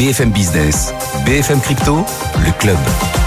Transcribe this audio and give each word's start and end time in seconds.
BFM 0.00 0.30
Business, 0.30 0.94
BFM 1.26 1.60
Crypto, 1.60 2.06
le 2.42 2.58
club. 2.58 3.19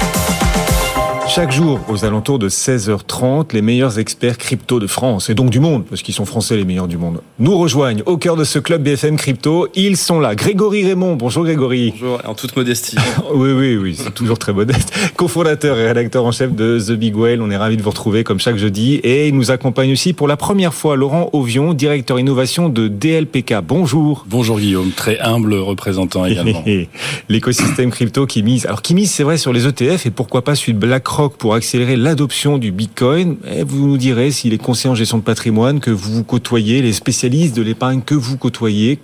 Chaque 1.35 1.51
jour, 1.51 1.79
aux 1.89 2.05
alentours 2.05 2.37
de 2.37 2.47
16h30, 2.47 3.53
les 3.53 3.63
meilleurs 3.63 3.97
experts 3.97 4.37
crypto 4.37 4.79
de 4.79 4.85
France, 4.85 5.31
et 5.31 5.33
donc 5.33 5.49
du 5.49 5.59
monde, 5.59 5.83
parce 5.83 6.03
qu'ils 6.03 6.13
sont 6.13 6.25
français 6.25 6.55
les 6.55 6.63
meilleurs 6.63 6.87
du 6.87 6.99
monde, 6.99 7.21
nous 7.39 7.57
rejoignent 7.57 8.03
au 8.05 8.17
cœur 8.17 8.35
de 8.35 8.43
ce 8.43 8.59
club 8.59 8.83
BFM 8.83 9.17
Crypto. 9.17 9.67
Ils 9.73 9.97
sont 9.97 10.19
là. 10.19 10.35
Grégory 10.35 10.85
Raymond, 10.85 11.15
bonjour 11.15 11.43
Grégory. 11.43 11.89
Bonjour, 11.89 12.21
en 12.23 12.35
toute 12.35 12.55
modestie. 12.55 12.97
oui, 13.33 13.51
oui, 13.51 13.77
oui, 13.77 13.95
c'est 13.97 14.13
toujours 14.13 14.37
très 14.37 14.53
modeste. 14.53 14.93
Cofondateur 15.15 15.75
et 15.79 15.87
rédacteur 15.87 16.23
en 16.23 16.31
chef 16.31 16.53
de 16.53 16.77
The 16.79 16.91
Big 16.91 17.17
Whale, 17.17 17.41
on 17.41 17.49
est 17.49 17.57
ravis 17.57 17.77
de 17.77 17.81
vous 17.81 17.89
retrouver 17.89 18.23
comme 18.23 18.39
chaque 18.39 18.57
jeudi. 18.57 18.97
Et 18.97 19.27
il 19.27 19.35
nous 19.35 19.49
accompagne 19.49 19.91
aussi 19.91 20.13
pour 20.13 20.27
la 20.27 20.37
première 20.37 20.75
fois 20.75 20.95
Laurent 20.95 21.31
Ovion, 21.33 21.73
directeur 21.73 22.19
innovation 22.19 22.69
de 22.69 22.87
DLPK. 22.87 23.55
Bonjour. 23.67 24.27
Bonjour 24.29 24.59
Guillaume, 24.59 24.91
très 24.91 25.17
humble 25.19 25.55
représentant 25.55 26.27
également. 26.27 26.63
L'écosystème 27.27 27.89
crypto 27.89 28.27
qui 28.27 28.43
mise, 28.43 28.67
alors 28.67 28.83
qui 28.83 28.93
mise 28.93 29.09
c'est 29.09 29.23
vrai 29.23 29.37
sur 29.37 29.51
les 29.51 29.65
ETF 29.65 30.05
et 30.05 30.11
pourquoi 30.11 30.43
pas 30.43 30.53
celui 30.53 30.75
de 30.75 30.77
BlackRock 30.77 31.22
pour 31.29 31.55
accélérer 31.55 31.95
l'adoption 31.95 32.57
du 32.57 32.71
Bitcoin. 32.71 33.37
Et 33.49 33.63
vous 33.63 33.87
nous 33.87 33.97
direz 33.97 34.31
s'il 34.31 34.53
est 34.53 34.57
conseiller 34.57 34.91
en 34.91 34.95
gestion 34.95 35.17
de 35.17 35.23
patrimoine 35.23 35.79
que 35.79 35.91
vous 35.91 36.23
côtoyez, 36.23 36.81
les 36.81 36.93
spécialistes 36.93 37.55
de 37.55 37.61
l'épargne 37.61 38.01
que 38.01 38.15
vous 38.15 38.37
côtoyez 38.37 38.99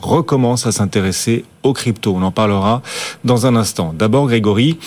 recommencent 0.00 0.66
à 0.66 0.72
s'intéresser 0.72 1.44
aux 1.62 1.72
cryptos. 1.72 2.14
On 2.14 2.22
en 2.22 2.30
parlera 2.30 2.82
dans 3.24 3.46
un 3.46 3.56
instant. 3.56 3.94
D'abord, 3.96 4.26
Grégory, 4.26 4.78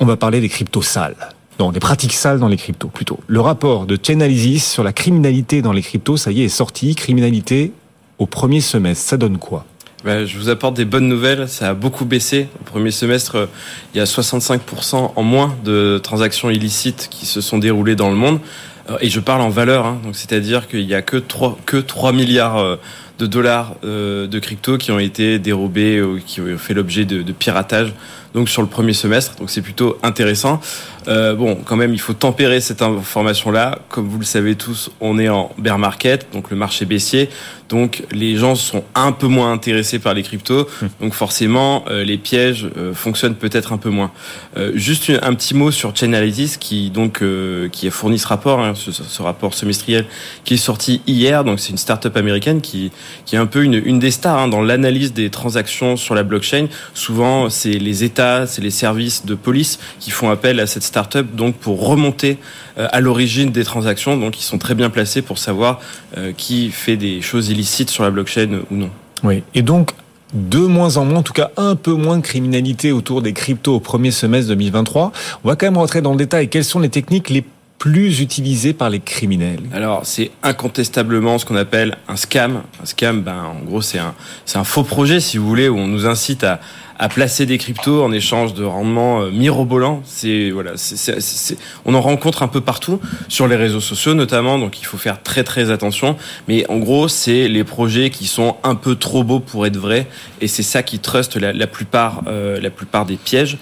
on 0.00 0.04
va 0.04 0.16
parler 0.16 0.40
des 0.40 0.48
cryptos 0.48 0.82
sales. 0.82 1.16
Non, 1.58 1.72
des 1.72 1.80
pratiques 1.80 2.14
sales 2.14 2.38
dans 2.38 2.48
les 2.48 2.56
cryptos, 2.56 2.88
plutôt. 2.88 3.20
Le 3.26 3.40
rapport 3.40 3.86
de 3.86 3.98
Chainalysis 4.00 4.64
sur 4.64 4.82
la 4.82 4.92
criminalité 4.92 5.62
dans 5.62 5.72
les 5.72 5.82
cryptos, 5.82 6.16
ça 6.16 6.32
y 6.32 6.42
est, 6.42 6.46
est 6.46 6.48
sorti. 6.48 6.94
Criminalité 6.94 7.72
au 8.18 8.26
premier 8.26 8.60
semestre, 8.60 9.08
ça 9.08 9.16
donne 9.16 9.38
quoi? 9.38 9.64
Je 10.04 10.36
vous 10.36 10.48
apporte 10.48 10.74
des 10.74 10.84
bonnes 10.84 11.08
nouvelles. 11.08 11.48
Ça 11.48 11.70
a 11.70 11.74
beaucoup 11.74 12.04
baissé. 12.04 12.48
Au 12.60 12.64
premier 12.64 12.90
semestre, 12.90 13.48
il 13.94 13.98
y 13.98 14.00
a 14.00 14.04
65% 14.04 15.12
en 15.14 15.22
moins 15.22 15.56
de 15.64 16.00
transactions 16.02 16.50
illicites 16.50 17.08
qui 17.10 17.26
se 17.26 17.40
sont 17.40 17.58
déroulées 17.58 17.96
dans 17.96 18.10
le 18.10 18.16
monde. 18.16 18.40
Euh, 18.90 18.98
et 19.00 19.08
je 19.08 19.20
parle 19.20 19.42
en 19.42 19.48
valeur, 19.48 19.86
hein. 19.86 20.00
donc 20.02 20.16
c'est-à-dire 20.16 20.68
qu'il 20.68 20.82
y 20.82 20.94
a 20.94 21.02
que 21.02 21.16
3, 21.16 21.58
que 21.66 21.76
3 21.76 22.12
milliards 22.12 22.58
euh, 22.58 22.76
de 23.22 23.26
dollars 23.28 23.76
euh, 23.84 24.26
de 24.26 24.38
crypto 24.40 24.78
qui 24.78 24.90
ont 24.90 24.98
été 24.98 25.38
dérobés 25.38 26.02
ou 26.02 26.18
qui 26.18 26.40
ont 26.40 26.58
fait 26.58 26.74
l'objet 26.74 27.04
de, 27.04 27.22
de 27.22 27.32
piratage 27.32 27.94
donc 28.34 28.48
sur 28.48 28.62
le 28.62 28.68
premier 28.68 28.92
semestre. 28.92 29.36
Donc 29.36 29.50
c'est 29.50 29.62
plutôt 29.62 29.98
intéressant. 30.02 30.60
Euh, 31.08 31.34
bon, 31.34 31.56
quand 31.64 31.76
même, 31.76 31.92
il 31.92 32.00
faut 32.00 32.12
tempérer 32.12 32.60
cette 32.60 32.82
information-là. 32.82 33.78
Comme 33.88 34.08
vous 34.08 34.18
le 34.18 34.24
savez 34.24 34.54
tous, 34.54 34.90
on 35.00 35.18
est 35.18 35.28
en 35.28 35.50
bear 35.58 35.78
market, 35.78 36.28
donc 36.32 36.50
le 36.50 36.56
marché 36.56 36.84
baissier. 36.84 37.28
Donc 37.68 38.04
les 38.12 38.36
gens 38.36 38.54
sont 38.54 38.84
un 38.94 39.12
peu 39.12 39.26
moins 39.26 39.52
intéressés 39.52 39.98
par 39.98 40.14
les 40.14 40.22
cryptos. 40.22 40.68
Hum. 40.82 40.88
Donc 41.00 41.14
forcément, 41.14 41.84
euh, 41.88 42.04
les 42.04 42.18
pièges 42.18 42.68
euh, 42.76 42.94
fonctionnent 42.94 43.34
peut-être 43.34 43.72
un 43.72 43.78
peu 43.78 43.90
moins. 43.90 44.12
Euh, 44.56 44.72
juste 44.74 45.10
un 45.22 45.34
petit 45.34 45.54
mot 45.54 45.70
sur 45.70 45.94
Chainalysis 45.96 46.56
qui 46.58 46.90
donc 46.90 47.22
qui 47.72 47.88
a 47.88 47.90
fourni 47.90 48.18
ce 48.18 48.26
rapport, 48.26 48.60
hein, 48.60 48.74
ce, 48.74 48.92
ce, 48.92 49.22
rapport 49.22 49.54
semestriel 49.54 50.06
qui 50.44 50.54
est 50.54 50.58
sorti 50.58 51.00
hier. 51.06 51.44
Donc 51.44 51.60
c'est 51.60 51.70
une 51.70 51.78
start-up 51.78 52.16
américaine 52.16 52.60
qui 52.60 52.92
qui 53.24 53.36
est 53.36 53.38
un 53.38 53.46
peu 53.46 53.62
une, 53.64 53.98
des 53.98 54.10
stars 54.10 54.38
hein, 54.38 54.48
dans 54.48 54.62
l'analyse 54.62 55.12
des 55.12 55.30
transactions 55.30 55.96
sur 55.96 56.14
la 56.14 56.22
blockchain. 56.22 56.66
Souvent, 56.94 57.50
c'est 57.50 57.72
les 57.72 58.04
États, 58.04 58.46
c'est 58.46 58.62
les 58.62 58.70
services 58.70 59.24
de 59.24 59.34
police 59.34 59.78
qui 60.00 60.10
font 60.10 60.30
appel 60.30 60.60
à 60.60 60.66
cette 60.66 60.82
start-up 60.82 61.26
donc 61.34 61.56
pour 61.56 61.86
remonter 61.86 62.38
euh, 62.78 62.88
à 62.90 63.00
l'origine 63.00 63.50
des 63.50 63.64
transactions. 63.64 64.16
Donc 64.16 64.38
ils 64.40 64.44
sont 64.44 64.58
très 64.58 64.74
bien 64.74 64.90
placés 64.90 65.22
pour 65.22 65.38
savoir 65.38 65.80
euh, 66.16 66.32
qui 66.36 66.70
fait 66.70 66.96
des 66.96 67.20
choses 67.20 67.48
illicites 67.48 67.90
sur 67.90 68.04
la 68.04 68.10
blockchain 68.10 68.60
ou 68.70 68.76
non. 68.76 68.90
Oui. 69.24 69.42
Et 69.54 69.62
donc 69.62 69.92
de 70.32 70.58
moins 70.58 70.96
en 70.96 71.04
moins, 71.04 71.18
en 71.18 71.22
tout 71.22 71.32
cas 71.32 71.50
un 71.56 71.76
peu 71.76 71.92
moins 71.92 72.16
de 72.16 72.22
criminalité 72.22 72.92
autour 72.92 73.22
des 73.22 73.32
cryptos 73.32 73.74
au 73.74 73.80
premier 73.80 74.10
semestre 74.10 74.48
2023. 74.48 75.12
On 75.44 75.48
va 75.48 75.56
quand 75.56 75.66
même 75.66 75.76
rentrer 75.76 76.00
dans 76.00 76.12
le 76.12 76.16
détail. 76.16 76.48
Quelles 76.48 76.64
sont 76.64 76.80
les 76.80 76.88
techniques 76.88 77.28
les 77.30 77.44
plus 77.82 78.20
utilisées 78.20 78.74
par 78.74 78.90
les 78.90 79.00
criminels 79.00 79.58
Alors, 79.72 80.06
c'est 80.06 80.30
incontestablement 80.44 81.38
ce 81.38 81.44
qu'on 81.44 81.56
appelle 81.56 81.96
un 82.06 82.14
scam. 82.14 82.62
Un 82.80 82.86
scam, 82.86 83.22
ben, 83.22 83.42
en 83.42 83.64
gros, 83.64 83.82
c'est 83.82 83.98
un, 83.98 84.14
c'est 84.44 84.58
un 84.58 84.62
faux 84.62 84.84
projet, 84.84 85.18
si 85.18 85.36
vous 85.36 85.48
voulez, 85.48 85.68
où 85.68 85.76
on 85.78 85.88
nous 85.88 86.06
incite 86.06 86.44
à, 86.44 86.60
à 87.02 87.08
placer 87.08 87.46
des 87.46 87.58
cryptos 87.58 88.00
en 88.00 88.12
échange 88.12 88.54
de 88.54 88.62
rendements 88.62 89.22
euh, 89.22 89.30
mirobolants. 89.32 90.02
C'est 90.04 90.50
voilà, 90.50 90.74
c'est, 90.76 91.58
on 91.84 91.94
en 91.94 92.00
rencontre 92.00 92.44
un 92.44 92.48
peu 92.48 92.60
partout 92.60 93.00
sur 93.26 93.48
les 93.48 93.56
réseaux 93.56 93.80
sociaux 93.80 94.14
notamment, 94.14 94.56
donc 94.56 94.80
il 94.80 94.84
faut 94.84 94.98
faire 94.98 95.20
très 95.20 95.42
très 95.42 95.72
attention. 95.72 96.16
Mais 96.46 96.64
en 96.70 96.78
gros, 96.78 97.08
c'est 97.08 97.48
les 97.48 97.64
projets 97.64 98.10
qui 98.10 98.28
sont 98.28 98.54
un 98.62 98.76
peu 98.76 98.94
trop 98.94 99.24
beaux 99.24 99.40
pour 99.40 99.66
être 99.66 99.76
vrais, 99.76 100.06
et 100.40 100.46
c'est 100.46 100.62
ça 100.62 100.84
qui 100.84 101.00
trust 101.00 101.34
la, 101.34 101.52
la 101.52 101.66
plupart 101.66 102.22
euh, 102.28 102.60
la 102.60 102.70
plupart 102.70 103.04
des 103.04 103.16
pièges. 103.16 103.58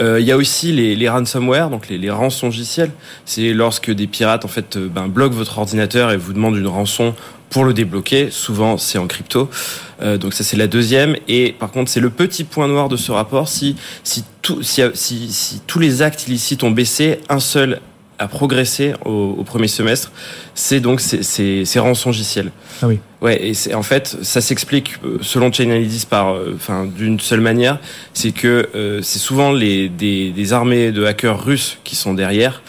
Euh, 0.00 0.18
il 0.18 0.26
y 0.26 0.32
a 0.32 0.36
aussi 0.36 0.72
les, 0.72 1.08
ransomware, 1.08 1.70
donc 1.70 1.88
les, 1.88 1.98
les 1.98 2.10
rançongiciels. 2.10 2.90
C'est 3.24 3.52
lorsque 3.52 3.92
des 3.92 4.08
pirates 4.08 4.44
en 4.44 4.48
fait 4.48 4.78
ben, 4.78 5.06
bloquent 5.06 5.36
votre 5.36 5.58
ordinateur 5.58 6.10
et 6.10 6.16
vous 6.16 6.32
demandent 6.32 6.56
une 6.56 6.66
rançon 6.66 7.14
pour 7.50 7.64
le 7.64 7.74
débloquer. 7.74 8.30
Souvent, 8.30 8.78
c'est 8.78 8.98
en 8.98 9.06
crypto. 9.06 9.50
Euh, 10.00 10.16
donc 10.16 10.32
ça, 10.32 10.42
c'est 10.44 10.56
la 10.56 10.66
deuxième. 10.66 11.16
Et 11.28 11.52
par 11.52 11.70
contre, 11.70 11.90
c'est 11.90 12.00
le 12.00 12.10
petit 12.10 12.44
point 12.44 12.68
noir 12.68 12.88
de 12.88 12.96
ce 12.96 13.12
rapport. 13.12 13.48
Si 13.48 13.76
si, 14.02 14.24
tout, 14.40 14.62
si, 14.62 14.82
si, 14.94 15.30
si 15.30 15.60
tous 15.66 15.78
les 15.78 16.00
actes 16.00 16.26
illicites 16.26 16.62
ont 16.62 16.70
baissé, 16.70 17.20
un 17.28 17.40
seul 17.40 17.80
a 18.18 18.28
progressé 18.28 18.92
au, 19.06 19.34
au 19.38 19.44
premier 19.44 19.66
semestre, 19.66 20.12
c'est 20.54 20.80
donc 20.80 21.00
ces, 21.00 21.22
ces, 21.22 21.64
ces 21.64 21.78
rançongiciels. 21.78 22.52
Ah 22.82 22.86
oui. 22.86 22.98
Ouais, 23.22 23.42
et 23.42 23.54
c'est 23.54 23.72
en 23.72 23.82
fait, 23.82 24.18
ça 24.22 24.42
s'explique 24.42 24.92
euh, 25.04 25.16
selon 25.22 25.50
Chainalysis 25.50 26.04
par, 26.04 26.34
euh, 26.34 26.52
enfin, 26.54 26.84
d'une 26.84 27.18
seule 27.18 27.40
manière, 27.40 27.78
c'est 28.12 28.32
que 28.32 28.68
euh, 28.74 29.00
c'est 29.02 29.18
souvent 29.18 29.52
les 29.52 29.88
des, 29.88 30.32
des 30.32 30.52
armées 30.52 30.92
de 30.92 31.04
hackers 31.06 31.42
russes 31.42 31.78
qui 31.82 31.96
sont 31.96 32.12
derrière 32.12 32.62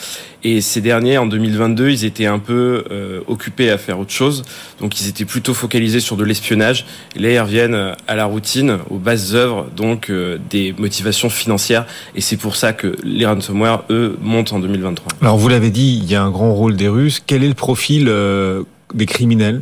et 0.43 0.61
ces 0.61 0.81
derniers, 0.81 1.17
en 1.17 1.27
2022, 1.27 1.89
ils 1.89 2.05
étaient 2.05 2.25
un 2.25 2.39
peu 2.39 2.83
euh, 2.89 3.21
occupés 3.27 3.69
à 3.69 3.77
faire 3.77 3.99
autre 3.99 4.11
chose. 4.11 4.43
Donc, 4.79 4.99
ils 4.99 5.07
étaient 5.07 5.25
plutôt 5.25 5.53
focalisés 5.53 5.99
sur 5.99 6.17
de 6.17 6.23
l'espionnage. 6.23 6.85
Et 7.15 7.19
là, 7.19 7.31
ils 7.31 7.39
reviennent 7.39 7.95
à 8.07 8.15
la 8.15 8.25
routine, 8.25 8.79
aux 8.89 8.97
bases 8.97 9.35
œuvres, 9.35 9.67
donc 9.75 10.09
euh, 10.09 10.39
des 10.49 10.73
motivations 10.77 11.29
financières. 11.29 11.85
Et 12.15 12.21
c'est 12.21 12.37
pour 12.37 12.55
ça 12.55 12.73
que 12.73 12.95
les 13.03 13.25
ransomware, 13.25 13.83
eux, 13.89 14.17
montent 14.21 14.53
en 14.53 14.59
2023. 14.59 15.13
Alors, 15.21 15.37
vous 15.37 15.47
l'avez 15.47 15.69
dit, 15.69 15.99
il 16.01 16.09
y 16.09 16.15
a 16.15 16.23
un 16.23 16.31
grand 16.31 16.53
rôle 16.53 16.75
des 16.75 16.87
Russes. 16.87 17.21
Quel 17.25 17.43
est 17.43 17.49
le 17.49 17.53
profil 17.53 18.07
euh, 18.07 18.63
des 18.95 19.05
criminels? 19.05 19.61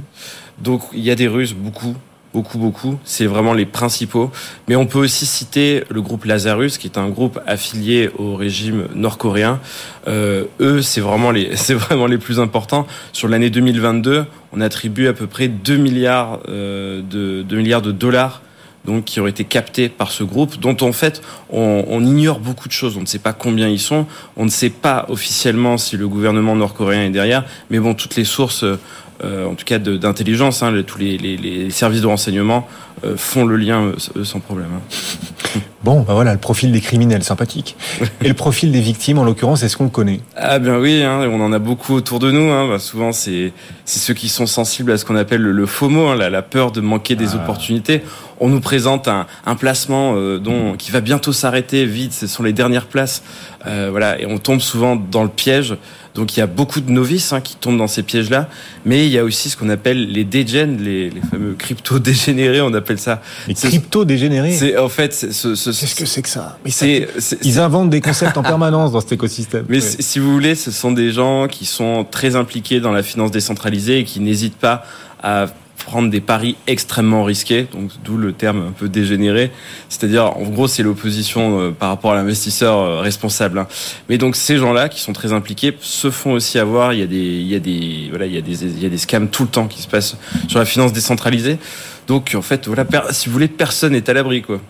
Donc, 0.62 0.82
il 0.94 1.02
y 1.02 1.12
a 1.12 1.16
des 1.16 1.28
Russes, 1.28 1.54
beaucoup 1.54 1.96
beaucoup, 2.34 2.58
beaucoup. 2.58 2.98
C'est 3.04 3.26
vraiment 3.26 3.54
les 3.54 3.66
principaux. 3.66 4.32
Mais 4.68 4.76
on 4.76 4.86
peut 4.86 5.00
aussi 5.00 5.26
citer 5.26 5.84
le 5.90 6.02
groupe 6.02 6.26
Lazarus, 6.26 6.78
qui 6.78 6.88
est 6.88 6.98
un 6.98 7.10
groupe 7.10 7.40
affilié 7.48 8.10
au 8.18 8.36
régime 8.36 8.88
nord-coréen. 8.94 9.60
Euh, 10.08 10.46
eux, 10.60 10.82
c'est 10.82 11.02
vraiment 11.02 11.32
les, 11.32 11.56
c'est 11.56 11.74
vraiment 11.74 12.08
les 12.08 12.18
plus 12.18 12.40
importants. 12.40 12.88
Sur 13.14 13.28
l'année 13.28 13.50
2022, 13.50 14.26
on 14.54 14.62
attribue 14.62 15.08
à 15.08 15.14
peu 15.14 15.28
près 15.28 15.48
2 15.48 15.78
milliards 15.78 16.40
euh, 16.48 17.02
de 17.02 17.44
2 17.44 17.58
milliards 17.58 17.82
de 17.82 17.92
dollars 17.92 18.42
donc 18.86 19.06
qui 19.06 19.20
ont 19.20 19.28
été 19.28 19.44
captés 19.44 19.90
par 19.90 20.10
ce 20.10 20.24
groupe, 20.24 20.58
dont 20.60 20.78
en 20.82 20.94
fait 20.94 21.22
on, 21.50 21.84
on, 21.88 22.04
ignore 22.04 22.40
beaucoup 22.40 22.68
de 22.68 22.74
choses. 22.74 22.98
On 22.98 23.02
ne 23.02 23.06
sait 23.06 23.20
pas 23.20 23.34
combien 23.34 23.68
ils 23.68 23.80
sont, 23.80 24.08
on 24.38 24.46
ne 24.46 24.50
sait 24.50 24.70
pas 24.70 25.06
officiellement 25.10 25.78
si 25.78 25.98
le 25.98 26.08
gouvernement 26.08 26.56
nord-coréen 26.56 27.04
est 27.04 27.10
derrière, 27.10 27.44
mais 27.70 27.80
bon, 27.80 27.94
toutes 27.94 28.16
les 28.16 28.24
sources 28.24 28.64
euh, 28.64 28.80
en 29.24 29.56
tout 29.56 29.66
cas 29.66 29.80
d'intelligence, 29.80 30.64
hein, 30.64 30.74
tous 30.86 30.98
les, 30.98 31.18
les, 31.18 31.38
les, 31.38 31.70
services 31.70 32.02
de 32.02 32.08
renseignement 32.08 32.68
euh, 33.06 33.16
font 33.16 33.46
le 33.46 33.56
lien 33.56 33.94
euh, 34.18 34.24
sans 34.24 34.40
problème. 34.40 34.70
Hein. 34.76 35.60
Bon, 35.82 36.02
bah 36.02 36.14
voilà, 36.14 36.34
le 36.34 36.40
profil 36.40 36.74
des 36.74 36.82
criminels, 36.82 37.24
sympathique. 37.24 37.78
Et 38.22 38.28
le 38.28 38.34
profil 38.34 38.74
des 38.74 38.82
victimes, 38.82 39.18
en 39.18 39.24
l'occurrence, 39.24 39.64
est-ce 39.64 39.78
qu'on 39.78 39.86
le 39.86 39.90
connaît? 39.90 40.20
Ah 40.36 40.60
bien 40.60 40.78
oui, 40.78 41.04
hein, 41.04 41.22
on 41.32 41.40
en 41.40 41.54
a 41.54 41.60
beaucoup 41.60 41.94
autour 41.94 42.20
de 42.20 42.32
nous. 42.32 42.52
Hein. 42.52 42.68
Bah, 42.68 42.80
souvent, 42.80 43.14
c'est 43.14 43.54
ceux 43.86 44.14
qui 44.14 44.28
sont 44.28 44.46
sensibles 44.46 44.92
à 44.92 44.98
ce 44.98 45.06
qu'on 45.06 45.16
appelle 45.16 45.42
le, 45.42 45.54
le 45.54 45.66
FOMO, 45.66 46.08
hein, 46.08 46.16
la, 46.16 46.30
la, 46.30 46.42
peur 46.42 46.74
de 46.74 46.82
manquer 46.82 47.16
des 47.16 47.30
ah. 47.34 47.38
opportunités. 47.38 48.04
On 48.42 48.50
nous 48.50 48.60
présente 48.60 49.08
un, 49.08 49.26
un 49.46 49.56
placement 49.56 50.16
euh, 50.16 50.38
dont 50.38 50.76
qui 50.76 50.92
va 50.92 51.00
bientôt 51.00 51.32
s'arrêter, 51.32 51.86
vite, 51.86 52.12
ce 52.12 52.28
sont 52.28 52.44
les 52.44 52.54
dernières 52.54 52.88
places. 52.88 53.24
Euh, 53.66 53.88
voilà, 53.90 54.20
et 54.20 54.26
on 54.26 54.38
tombe 54.38 54.60
souvent 54.60 54.98
dans 54.98 55.24
le 55.24 55.30
piège. 55.30 55.78
Donc 56.16 56.36
il 56.36 56.40
y 56.40 56.44
a 56.44 56.48
beaucoup 56.48 56.82
de 56.82 56.92
novices 56.92 57.34
hein, 57.34 57.42
qui 57.42 57.56
tombent 57.56 57.78
dans 57.78 57.88
ces 57.88 58.04
pièges-là, 58.04 58.50
mais 58.86 59.06
il 59.06 59.12
y 59.12 59.18
a 59.18 59.24
aussi 59.24 59.50
ce 59.50 59.58
qu'on 59.58 59.70
appelle 59.70 60.12
les 60.12 60.24
dégènes, 60.24 60.82
les, 60.82 61.10
les 61.10 61.22
fameux 61.22 61.54
crypto-dégénérés, 61.54 62.62
on 62.62 62.74
appelle 62.74 63.00
ça. 63.00 63.22
Les 63.48 63.54
crypto-dégénérés 63.54 64.54
C'est 64.54 64.78
en 64.78 64.90
fait 64.90 65.14
ce, 65.14 65.56
ce 65.56 65.70
Qu'est-ce 65.70 65.96
que 65.96 66.06
c'est 66.06 66.22
que 66.22 66.30
ça? 66.30 66.58
Mais 66.66 66.72
c'est, 66.72 67.08
Ils 67.44 67.60
inventent 67.60 67.90
des 67.90 68.02
concepts 68.02 68.38
en 68.38 68.44
permanence 68.44 68.92
dans 68.92 69.02
cet 69.02 69.12
écosystème. 69.14 69.66
Mais 69.70 69.84
oui. 69.84 69.96
si 70.00 70.20
vous 70.20 70.32
voulez, 70.34 70.56
ce 70.56 70.72
sont 70.72 70.92
des 70.92 71.12
gens 71.12 71.48
qui 71.48 71.66
sont 71.66 72.06
très 72.10 72.36
impliqués 72.36 72.80
dans 72.80 72.92
la 72.92 73.04
finance 73.04 73.32
décentralisée 73.32 74.00
et 74.00 74.04
qui 74.04 74.20
n'hésitent 74.20 74.58
pas 74.58 74.84
à 75.22 75.48
prendre 75.90 76.12
des 76.12 76.22
paris 76.22 76.56
extrêmement 76.68 77.24
risqués, 77.24 77.68
donc 77.74 77.90
d'où 78.04 78.16
le 78.16 78.32
terme 78.32 78.68
un 78.68 78.72
peu 78.72 78.88
dégénéré. 78.88 79.52
C'est-à-dire, 79.90 80.38
en 80.38 80.44
gros, 80.44 80.68
c'est 80.68 80.84
l'opposition 80.84 81.60
euh, 81.60 81.72
par 81.72 81.90
rapport 81.90 82.12
à 82.12 82.16
l'investisseur 82.16 82.78
euh, 82.78 83.02
responsable. 83.02 83.58
Hein. 83.58 83.68
Mais 84.08 84.20
donc 84.20 84.36
ces 84.36 84.58
gens-là 84.58 84.88
qui 84.88 85.02
sont 85.02 85.14
très 85.14 85.34
impliqués 85.34 85.76
se 85.82 86.12
font 86.12 86.34
aussi 86.34 86.60
avoir. 86.60 86.94
Il 86.94 87.00
y 87.00 87.04
a 87.04 87.08
des, 87.08 87.18
il 87.18 87.48
y 87.48 87.56
a 87.56 87.60
des, 87.60 88.08
voilà, 88.12 88.28
il 88.28 88.34
y 88.34 88.38
a 88.38 88.42
des, 88.42 88.64
il 88.66 88.84
y 88.84 88.86
a 88.86 88.90
des 88.90 89.00
scams 89.00 89.30
tout 89.30 89.44
le 89.44 89.50
temps 89.50 89.68
qui 89.68 89.82
se 89.82 89.88
passent 89.88 90.16
sur 90.48 90.60
la 90.60 90.66
finance 90.66 90.94
décentralisée. 90.94 91.58
Donc 92.06 92.34
en 92.36 92.44
fait, 92.44 92.70
si 93.12 93.28
vous 93.28 93.34
voulez, 93.34 93.48
personne 93.48 93.94
n'est 93.94 94.08
à 94.08 94.14
l'abri, 94.14 94.44
quoi. 94.44 94.62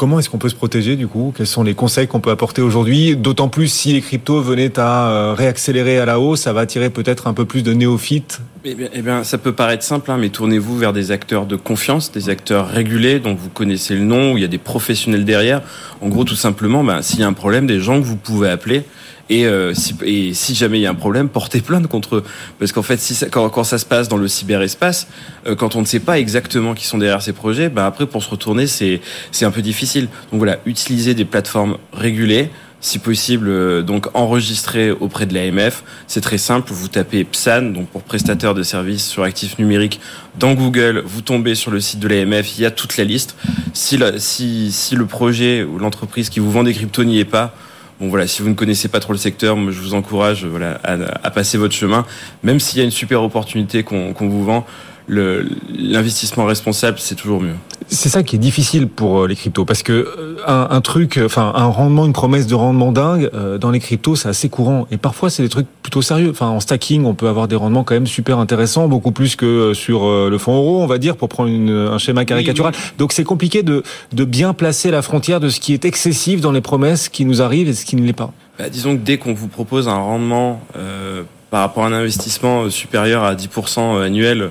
Comment 0.00 0.18
est-ce 0.18 0.30
qu'on 0.30 0.38
peut 0.38 0.48
se 0.48 0.54
protéger 0.54 0.96
du 0.96 1.06
coup? 1.06 1.34
Quels 1.36 1.46
sont 1.46 1.62
les 1.62 1.74
conseils 1.74 2.08
qu'on 2.08 2.20
peut 2.20 2.30
apporter 2.30 2.62
aujourd'hui? 2.62 3.16
D'autant 3.16 3.48
plus 3.48 3.68
si 3.68 3.92
les 3.92 4.00
cryptos 4.00 4.40
venaient 4.40 4.80
à 4.80 5.10
euh, 5.10 5.34
réaccélérer 5.34 5.98
à 5.98 6.06
la 6.06 6.18
hausse, 6.18 6.40
ça 6.40 6.54
va 6.54 6.62
attirer 6.62 6.88
peut-être 6.88 7.26
un 7.26 7.34
peu 7.34 7.44
plus 7.44 7.62
de 7.62 7.74
néophytes? 7.74 8.40
Eh 8.64 8.74
bien, 8.74 8.88
eh 8.94 9.02
bien 9.02 9.24
ça 9.24 9.36
peut 9.36 9.52
paraître 9.52 9.82
simple, 9.82 10.10
hein, 10.10 10.16
mais 10.18 10.30
tournez-vous 10.30 10.78
vers 10.78 10.94
des 10.94 11.10
acteurs 11.10 11.44
de 11.44 11.54
confiance, 11.54 12.12
des 12.12 12.30
acteurs 12.30 12.66
régulés, 12.66 13.20
dont 13.20 13.34
vous 13.34 13.50
connaissez 13.50 13.94
le 13.94 14.00
nom, 14.00 14.32
où 14.32 14.38
il 14.38 14.40
y 14.40 14.44
a 14.44 14.48
des 14.48 14.56
professionnels 14.56 15.26
derrière. 15.26 15.60
En 16.00 16.08
gros, 16.08 16.24
tout 16.24 16.34
simplement, 16.34 16.82
ben, 16.82 17.02
s'il 17.02 17.20
y 17.20 17.22
a 17.22 17.26
un 17.26 17.34
problème, 17.34 17.66
des 17.66 17.80
gens 17.80 18.00
que 18.00 18.06
vous 18.06 18.16
pouvez 18.16 18.48
appeler. 18.48 18.84
Et, 19.30 19.46
euh, 19.46 19.72
si, 19.74 19.94
et 20.04 20.34
si 20.34 20.54
jamais 20.54 20.78
il 20.78 20.82
y 20.82 20.86
a 20.86 20.90
un 20.90 20.94
problème, 20.94 21.28
portez 21.28 21.60
plainte 21.60 21.86
contre 21.86 22.16
eux. 22.16 22.24
Parce 22.58 22.72
qu'en 22.72 22.82
fait, 22.82 22.98
si 22.98 23.14
ça, 23.14 23.26
quand, 23.26 23.48
quand, 23.48 23.64
ça 23.64 23.78
se 23.78 23.86
passe 23.86 24.08
dans 24.08 24.16
le 24.16 24.28
cyberespace, 24.28 25.06
euh, 25.46 25.54
quand 25.54 25.76
on 25.76 25.80
ne 25.80 25.86
sait 25.86 26.00
pas 26.00 26.18
exactement 26.18 26.74
qui 26.74 26.84
sont 26.84 26.98
derrière 26.98 27.22
ces 27.22 27.32
projets, 27.32 27.68
bah 27.68 27.86
après 27.86 28.06
pour 28.06 28.22
se 28.22 28.28
retourner, 28.28 28.66
c'est 28.66 29.00
un 29.42 29.50
peu 29.50 29.62
difficile. 29.62 30.08
Donc 30.32 30.38
voilà, 30.38 30.58
utilisez 30.66 31.14
des 31.14 31.24
plateformes 31.24 31.78
régulées 31.92 32.50
si 32.80 32.98
possible 32.98 33.48
euh, 33.48 33.82
donc 33.82 34.08
enregistré 34.14 34.90
auprès 34.90 35.26
de 35.26 35.34
l'AMF. 35.34 35.84
C'est 36.06 36.22
très 36.22 36.38
simple, 36.38 36.72
vous 36.72 36.88
tapez 36.88 37.24
PSAN 37.24 37.62
donc 37.62 37.88
pour 37.88 38.02
prestataire 38.02 38.54
de 38.54 38.62
services 38.62 39.06
sur 39.06 39.22
actifs 39.22 39.58
numériques 39.58 40.00
dans 40.38 40.54
Google, 40.54 41.02
vous 41.04 41.20
tombez 41.20 41.54
sur 41.54 41.70
le 41.70 41.80
site 41.80 42.00
de 42.00 42.08
l'AMF, 42.08 42.58
il 42.58 42.62
y 42.62 42.66
a 42.66 42.70
toute 42.70 42.96
la 42.96 43.04
liste. 43.04 43.36
Si, 43.74 43.96
la, 43.96 44.18
si, 44.18 44.72
si 44.72 44.96
le 44.96 45.06
projet 45.06 45.62
ou 45.62 45.78
l'entreprise 45.78 46.30
qui 46.30 46.40
vous 46.40 46.50
vend 46.50 46.64
des 46.64 46.72
cryptos 46.72 47.04
n'y 47.04 47.18
est 47.18 47.24
pas, 47.24 47.54
Bon 48.00 48.08
voilà, 48.08 48.26
si 48.26 48.40
vous 48.40 48.48
ne 48.48 48.54
connaissez 48.54 48.88
pas 48.88 48.98
trop 48.98 49.12
le 49.12 49.18
secteur, 49.18 49.56
je 49.70 49.78
vous 49.78 49.92
encourage 49.92 50.46
voilà 50.46 50.80
à, 50.82 51.30
passer 51.30 51.58
votre 51.58 51.74
chemin, 51.74 52.06
même 52.42 52.58
s'il 52.58 52.78
y 52.78 52.80
a 52.80 52.84
une 52.84 52.90
super 52.90 53.22
opportunité 53.22 53.82
qu'on 53.82 54.14
qu 54.14 54.24
vous 54.24 54.42
vend 54.42 54.66
l'investissement 55.10 56.44
responsable, 56.44 56.98
c'est 56.98 57.14
toujours 57.14 57.40
mieux. 57.40 57.54
C'est 57.88 58.08
ça 58.08 58.22
qui 58.22 58.36
est 58.36 58.38
difficile 58.38 58.86
pour 58.86 59.22
euh, 59.22 59.26
les 59.26 59.34
cryptos, 59.34 59.64
parce 59.64 59.82
que 59.82 59.92
euh, 59.92 60.36
un, 60.46 60.68
un, 60.70 60.80
truc, 60.80 61.18
enfin 61.24 61.52
un 61.56 61.66
rendement, 61.66 62.06
une 62.06 62.12
promesse 62.12 62.46
de 62.46 62.54
rendement 62.54 62.92
dingue 62.92 63.28
euh, 63.34 63.58
dans 63.58 63.72
les 63.72 63.80
cryptos, 63.80 64.14
c'est 64.14 64.28
assez 64.28 64.48
courant. 64.48 64.86
Et 64.92 64.96
parfois, 64.96 65.28
c'est 65.28 65.42
des 65.42 65.48
trucs 65.48 65.66
plutôt 65.82 66.00
sérieux. 66.00 66.30
Enfin, 66.30 66.46
en 66.46 66.60
stacking, 66.60 67.04
on 67.04 67.14
peut 67.14 67.26
avoir 67.26 67.48
des 67.48 67.56
rendements 67.56 67.82
quand 67.82 67.94
même 67.94 68.06
super 68.06 68.38
intéressants, 68.38 68.86
beaucoup 68.86 69.10
plus 69.10 69.34
que 69.34 69.74
sur 69.74 70.08
le 70.08 70.38
fonds 70.38 70.54
euro, 70.54 70.82
on 70.82 70.86
va 70.86 70.98
dire, 70.98 71.16
pour 71.16 71.28
prendre 71.28 71.50
une, 71.50 71.70
un 71.70 71.98
schéma 71.98 72.24
caricatural. 72.24 72.72
Oui, 72.72 72.80
oui. 72.80 72.92
Donc, 72.98 73.12
c'est 73.12 73.24
compliqué 73.24 73.64
de, 73.64 73.82
de 74.12 74.24
bien 74.24 74.54
placer 74.54 74.90
la 74.92 75.02
frontière 75.02 75.40
de 75.40 75.48
ce 75.48 75.58
qui 75.58 75.72
est 75.72 75.84
excessif 75.84 76.40
dans 76.40 76.52
les 76.52 76.60
promesses 76.60 77.08
qui 77.08 77.24
nous 77.24 77.42
arrivent 77.42 77.68
et 77.68 77.74
ce 77.74 77.84
qui 77.84 77.96
ne 77.96 78.02
l'est 78.02 78.12
pas. 78.12 78.32
Bah, 78.60 78.68
disons 78.68 78.94
que 78.96 79.02
dès 79.02 79.16
qu'on 79.16 79.32
vous 79.32 79.48
propose 79.48 79.88
un 79.88 79.96
rendement 79.96 80.60
euh, 80.76 81.22
par 81.50 81.62
rapport 81.62 81.84
à 81.84 81.86
un 81.86 81.92
investissement 81.94 82.68
supérieur 82.68 83.24
à 83.24 83.34
10% 83.34 84.02
annuel 84.02 84.42
euh, 84.42 84.48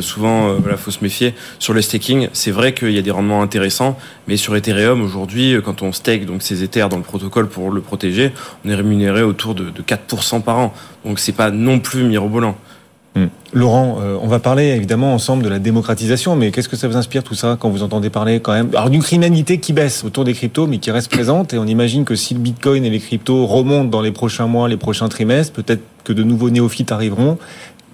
souvent, 0.00 0.48
euh, 0.48 0.56
voilà, 0.60 0.76
faut 0.76 0.90
se 0.90 1.02
méfier. 1.02 1.34
Sur 1.58 1.74
le 1.74 1.82
staking, 1.82 2.28
c'est 2.32 2.50
vrai 2.50 2.74
qu'il 2.74 2.92
y 2.92 2.98
a 2.98 3.02
des 3.02 3.10
rendements 3.10 3.42
intéressants, 3.42 3.98
mais 4.28 4.36
sur 4.36 4.54
Ethereum 4.54 5.02
aujourd'hui, 5.02 5.54
euh, 5.54 5.60
quand 5.60 5.82
on 5.82 5.92
stake 5.92 6.26
donc 6.26 6.42
ces 6.42 6.62
Ethers 6.62 6.88
dans 6.88 6.96
le 6.96 7.02
protocole 7.02 7.48
pour 7.48 7.70
le 7.70 7.80
protéger, 7.80 8.32
on 8.64 8.70
est 8.70 8.74
rémunéré 8.74 9.22
autour 9.22 9.54
de, 9.54 9.70
de 9.70 9.82
4% 9.82 10.42
par 10.42 10.58
an. 10.58 10.74
Donc 11.04 11.18
c'est 11.18 11.32
pas 11.32 11.50
non 11.50 11.80
plus 11.80 12.04
mirobolant. 12.04 12.56
Hum. 13.14 13.28
Laurent, 13.52 13.98
euh, 14.00 14.16
on 14.22 14.26
va 14.26 14.38
parler 14.38 14.68
évidemment 14.68 15.12
ensemble 15.12 15.42
de 15.42 15.50
la 15.50 15.58
démocratisation, 15.58 16.34
mais 16.34 16.50
qu'est-ce 16.50 16.70
que 16.70 16.76
ça 16.76 16.88
vous 16.88 16.96
inspire 16.96 17.22
tout 17.22 17.34
ça 17.34 17.58
quand 17.60 17.68
vous 17.68 17.82
entendez 17.82 18.08
parler 18.08 18.40
quand 18.40 18.54
même 18.54 18.70
alors 18.72 18.88
d'une 18.88 19.02
criminalité 19.02 19.58
qui 19.58 19.74
baisse 19.74 20.02
autour 20.04 20.24
des 20.24 20.32
cryptos, 20.32 20.66
mais 20.66 20.78
qui 20.78 20.90
reste 20.90 21.10
présente, 21.10 21.52
et 21.52 21.58
on 21.58 21.66
imagine 21.66 22.06
que 22.06 22.14
si 22.14 22.32
le 22.32 22.40
Bitcoin 22.40 22.86
et 22.86 22.90
les 22.90 23.00
cryptos 23.00 23.44
remontent 23.44 23.90
dans 23.90 24.00
les 24.00 24.12
prochains 24.12 24.46
mois, 24.46 24.66
les 24.66 24.78
prochains 24.78 25.10
trimestres, 25.10 25.52
peut-être 25.52 25.82
que 26.04 26.14
de 26.14 26.22
nouveaux 26.22 26.48
néophytes 26.48 26.90
arriveront 26.90 27.36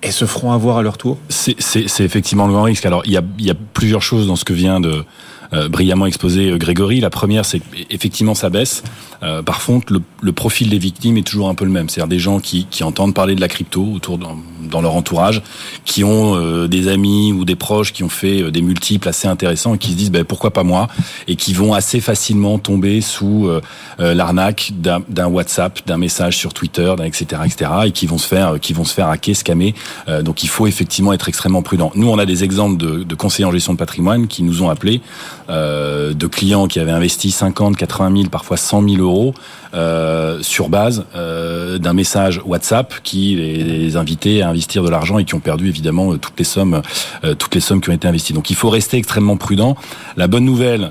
et 0.02 0.10
se 0.10 0.24
feront 0.24 0.52
avoir 0.52 0.78
à 0.78 0.82
leur 0.82 0.98
tour 0.98 1.18
C'est 1.28 2.00
effectivement 2.00 2.46
le 2.46 2.52
grand 2.52 2.62
risque. 2.62 2.86
Alors, 2.86 3.02
il 3.04 3.12
y 3.12 3.16
a, 3.16 3.22
y 3.38 3.50
a 3.50 3.54
plusieurs 3.74 4.02
choses 4.02 4.26
dans 4.26 4.36
ce 4.36 4.44
que 4.44 4.52
vient 4.52 4.80
de 4.80 5.04
brillamment 5.52 6.06
exposer 6.06 6.58
Grégory. 6.58 7.00
La 7.00 7.10
première, 7.10 7.44
c'est 7.44 7.62
effectivement 7.90 8.34
ça 8.34 8.50
baisse. 8.50 8.82
Euh, 9.22 9.42
par 9.42 9.64
contre, 9.64 9.92
le, 9.92 10.00
le, 10.22 10.32
profil 10.32 10.70
des 10.70 10.78
victimes 10.78 11.16
est 11.16 11.26
toujours 11.26 11.48
un 11.48 11.54
peu 11.54 11.64
le 11.64 11.70
même. 11.70 11.88
C'est-à-dire 11.88 12.08
des 12.08 12.18
gens 12.18 12.38
qui, 12.38 12.66
qui, 12.70 12.84
entendent 12.84 13.14
parler 13.14 13.34
de 13.34 13.40
la 13.40 13.48
crypto 13.48 13.84
autour 13.84 14.16
dans, 14.18 14.36
dans 14.70 14.80
leur 14.80 14.94
entourage, 14.94 15.42
qui 15.84 16.04
ont 16.04 16.36
euh, 16.36 16.68
des 16.68 16.88
amis 16.88 17.32
ou 17.32 17.44
des 17.44 17.56
proches 17.56 17.92
qui 17.92 18.04
ont 18.04 18.08
fait 18.08 18.42
euh, 18.42 18.50
des 18.50 18.62
multiples 18.62 19.08
assez 19.08 19.26
intéressants 19.26 19.74
et 19.74 19.78
qui 19.78 19.92
se 19.92 19.96
disent 19.96 20.10
ben, 20.12 20.24
pourquoi 20.24 20.52
pas 20.52 20.62
moi? 20.62 20.86
Et 21.26 21.34
qui 21.34 21.52
vont 21.52 21.74
assez 21.74 22.00
facilement 22.00 22.58
tomber 22.58 23.00
sous 23.00 23.48
euh, 23.48 23.60
l'arnaque 23.98 24.72
d'un 24.78 25.26
WhatsApp, 25.26 25.80
d'un 25.86 25.98
message 25.98 26.36
sur 26.36 26.54
Twitter, 26.54 26.94
etc., 27.04 27.42
etc. 27.44 27.70
et 27.86 27.92
qui 27.92 28.06
vont 28.06 28.18
se 28.18 28.26
faire 28.26 28.60
qui 28.60 28.72
vont 28.72 28.84
se 28.84 28.94
faire 28.94 29.08
hacker, 29.08 29.34
scammer. 29.34 29.74
donc 30.22 30.42
il 30.42 30.48
faut 30.48 30.66
effectivement 30.66 31.12
être 31.12 31.28
extrêmement 31.28 31.62
prudent. 31.62 31.90
Nous, 31.94 32.08
on 32.08 32.18
a 32.18 32.26
des 32.26 32.44
exemples 32.44 32.76
de, 32.76 33.02
de 33.02 33.14
conseillers 33.14 33.46
en 33.46 33.52
gestion 33.52 33.72
de 33.72 33.78
patrimoine 33.78 34.26
qui 34.26 34.42
nous 34.42 34.62
ont 34.62 34.70
appelés, 34.70 35.00
de 35.48 36.26
clients 36.26 36.66
qui 36.66 36.78
avaient 36.78 36.92
investi 36.92 37.30
50, 37.30 37.76
80 37.76 38.16
000, 38.16 38.28
parfois 38.28 38.56
100 38.56 38.88
000 38.88 39.02
euros 39.02 39.34
euh, 39.74 40.38
sur 40.40 40.70
base 40.70 41.04
euh, 41.14 41.76
d'un 41.76 41.92
message 41.92 42.40
WhatsApp 42.46 42.94
qui 43.02 43.36
les, 43.36 43.98
invitait 43.98 44.40
à 44.40 44.48
investir 44.48 44.82
de 44.82 44.88
l'argent 44.88 45.18
et 45.18 45.26
qui 45.26 45.34
ont 45.34 45.40
perdu 45.40 45.68
évidemment 45.68 46.16
toutes 46.16 46.38
les 46.38 46.44
sommes, 46.44 46.80
euh, 47.24 47.34
toutes 47.34 47.54
les 47.54 47.60
sommes 47.60 47.82
qui 47.82 47.90
ont 47.90 47.92
été 47.92 48.08
investies. 48.08 48.32
Donc 48.32 48.48
il 48.48 48.56
faut 48.56 48.70
rester 48.70 48.96
extrêmement 48.96 49.36
prudent. 49.36 49.76
La 50.16 50.26
bonne 50.26 50.44
nouvelle, 50.44 50.90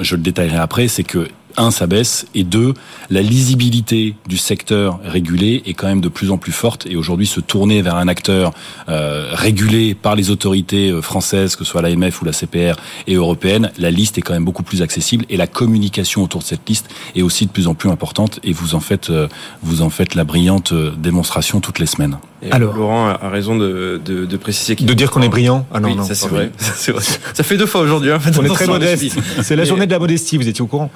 je 0.00 0.14
le 0.14 0.22
détaillerai 0.22 0.58
après, 0.58 0.86
c'est 0.86 1.02
que 1.02 1.28
un, 1.56 1.70
ça 1.70 1.86
baisse, 1.86 2.26
et 2.34 2.44
deux, 2.44 2.74
la 3.10 3.22
lisibilité 3.22 4.14
du 4.26 4.36
secteur 4.36 5.00
régulé 5.04 5.62
est 5.66 5.74
quand 5.74 5.86
même 5.86 6.00
de 6.00 6.08
plus 6.08 6.30
en 6.30 6.38
plus 6.38 6.52
forte. 6.52 6.86
Et 6.86 6.96
aujourd'hui, 6.96 7.26
se 7.26 7.40
tourner 7.40 7.82
vers 7.82 7.96
un 7.96 8.08
acteur 8.08 8.52
euh, 8.88 9.30
régulé 9.32 9.94
par 9.94 10.16
les 10.16 10.30
autorités 10.30 10.92
françaises, 11.02 11.56
que 11.56 11.64
ce 11.64 11.70
soit 11.70 11.82
l'AMF 11.82 12.22
ou 12.22 12.24
la 12.24 12.32
CPR 12.32 12.74
et 13.06 13.14
européenne, 13.14 13.70
la 13.78 13.90
liste 13.90 14.18
est 14.18 14.22
quand 14.22 14.34
même 14.34 14.44
beaucoup 14.44 14.62
plus 14.62 14.82
accessible 14.82 15.24
et 15.28 15.36
la 15.36 15.46
communication 15.46 16.22
autour 16.22 16.40
de 16.40 16.46
cette 16.46 16.68
liste 16.68 16.88
est 17.14 17.22
aussi 17.22 17.46
de 17.46 17.50
plus 17.50 17.68
en 17.68 17.74
plus 17.74 17.90
importante. 17.90 18.40
Et 18.42 18.52
vous 18.52 18.74
en 18.74 18.80
faites, 18.80 19.10
euh, 19.10 19.28
vous 19.62 19.82
en 19.82 19.90
faites 19.90 20.14
la 20.14 20.24
brillante 20.24 20.72
démonstration 20.98 21.60
toutes 21.60 21.78
les 21.78 21.86
semaines. 21.86 22.18
Et 22.44 22.50
Alors, 22.50 22.74
Laurent 22.74 23.06
a 23.08 23.28
raison 23.28 23.56
de, 23.56 24.00
de, 24.04 24.26
de 24.26 24.36
préciser 24.36 24.74
de 24.74 24.94
dire 24.94 25.12
qu'on 25.12 25.22
est 25.22 25.28
brillant? 25.28 25.64
Ah 25.72 25.78
non, 25.78 25.88
oui, 25.88 25.94
non, 25.94 26.04
ça 26.04 26.16
c'est 26.16 26.28
vrai. 26.28 26.50
vrai. 26.88 27.04
Ça 27.34 27.42
fait 27.44 27.56
deux 27.56 27.66
fois 27.66 27.82
aujourd'hui. 27.82 28.10
Hein, 28.10 28.18
On 28.36 28.44
est 28.44 28.48
très 28.48 28.66
modeste. 28.66 29.16
C'est 29.42 29.54
la 29.54 29.64
journée 29.64 29.86
de 29.86 29.92
la 29.92 30.00
modestie. 30.00 30.36
Vous 30.38 30.48
étiez 30.48 30.62
au 30.62 30.66
courant 30.66 30.90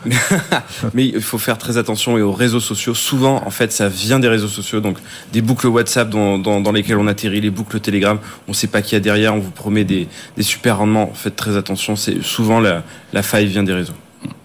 Mais 0.95 1.07
il 1.07 1.21
faut 1.21 1.39
faire 1.39 1.57
très 1.57 1.79
attention 1.79 2.15
aux 2.15 2.33
réseaux 2.33 2.59
sociaux. 2.61 2.95
Souvent, 2.95 3.43
en 3.47 3.51
fait, 3.51 3.73
ça 3.73 3.89
vient 3.89 4.19
des 4.19 4.29
réseaux 4.29 4.49
sociaux, 4.49 4.81
donc 4.81 4.99
des 5.33 5.41
boucles 5.41 5.69
WhatsApp 5.69 6.11
dans, 6.11 6.37
dans, 6.39 6.61
dans 6.61 6.73
lesquelles 6.73 6.99
on 6.99 7.07
atterrit, 7.07 7.41
les 7.41 7.51
boucles 7.51 7.79
Telegram. 7.79 8.19
On 8.49 8.51
ne 8.51 8.57
sait 8.57 8.67
pas 8.67 8.83
qui 8.83 8.95
y 8.95 8.99
a 8.99 9.01
derrière. 9.01 9.33
On 9.35 9.39
vous 9.39 9.51
promet 9.53 9.85
des, 9.85 10.09
des 10.37 10.43
super 10.43 10.79
rendements. 10.79 11.13
Faites 11.15 11.37
très 11.37 11.57
attention. 11.57 11.95
C'est 11.95 12.23
souvent 12.23 12.59
la, 12.59 12.83
la 13.13 13.23
faille 13.23 13.47
vient 13.47 13.63
des 13.63 13.73
réseaux. 13.75 13.95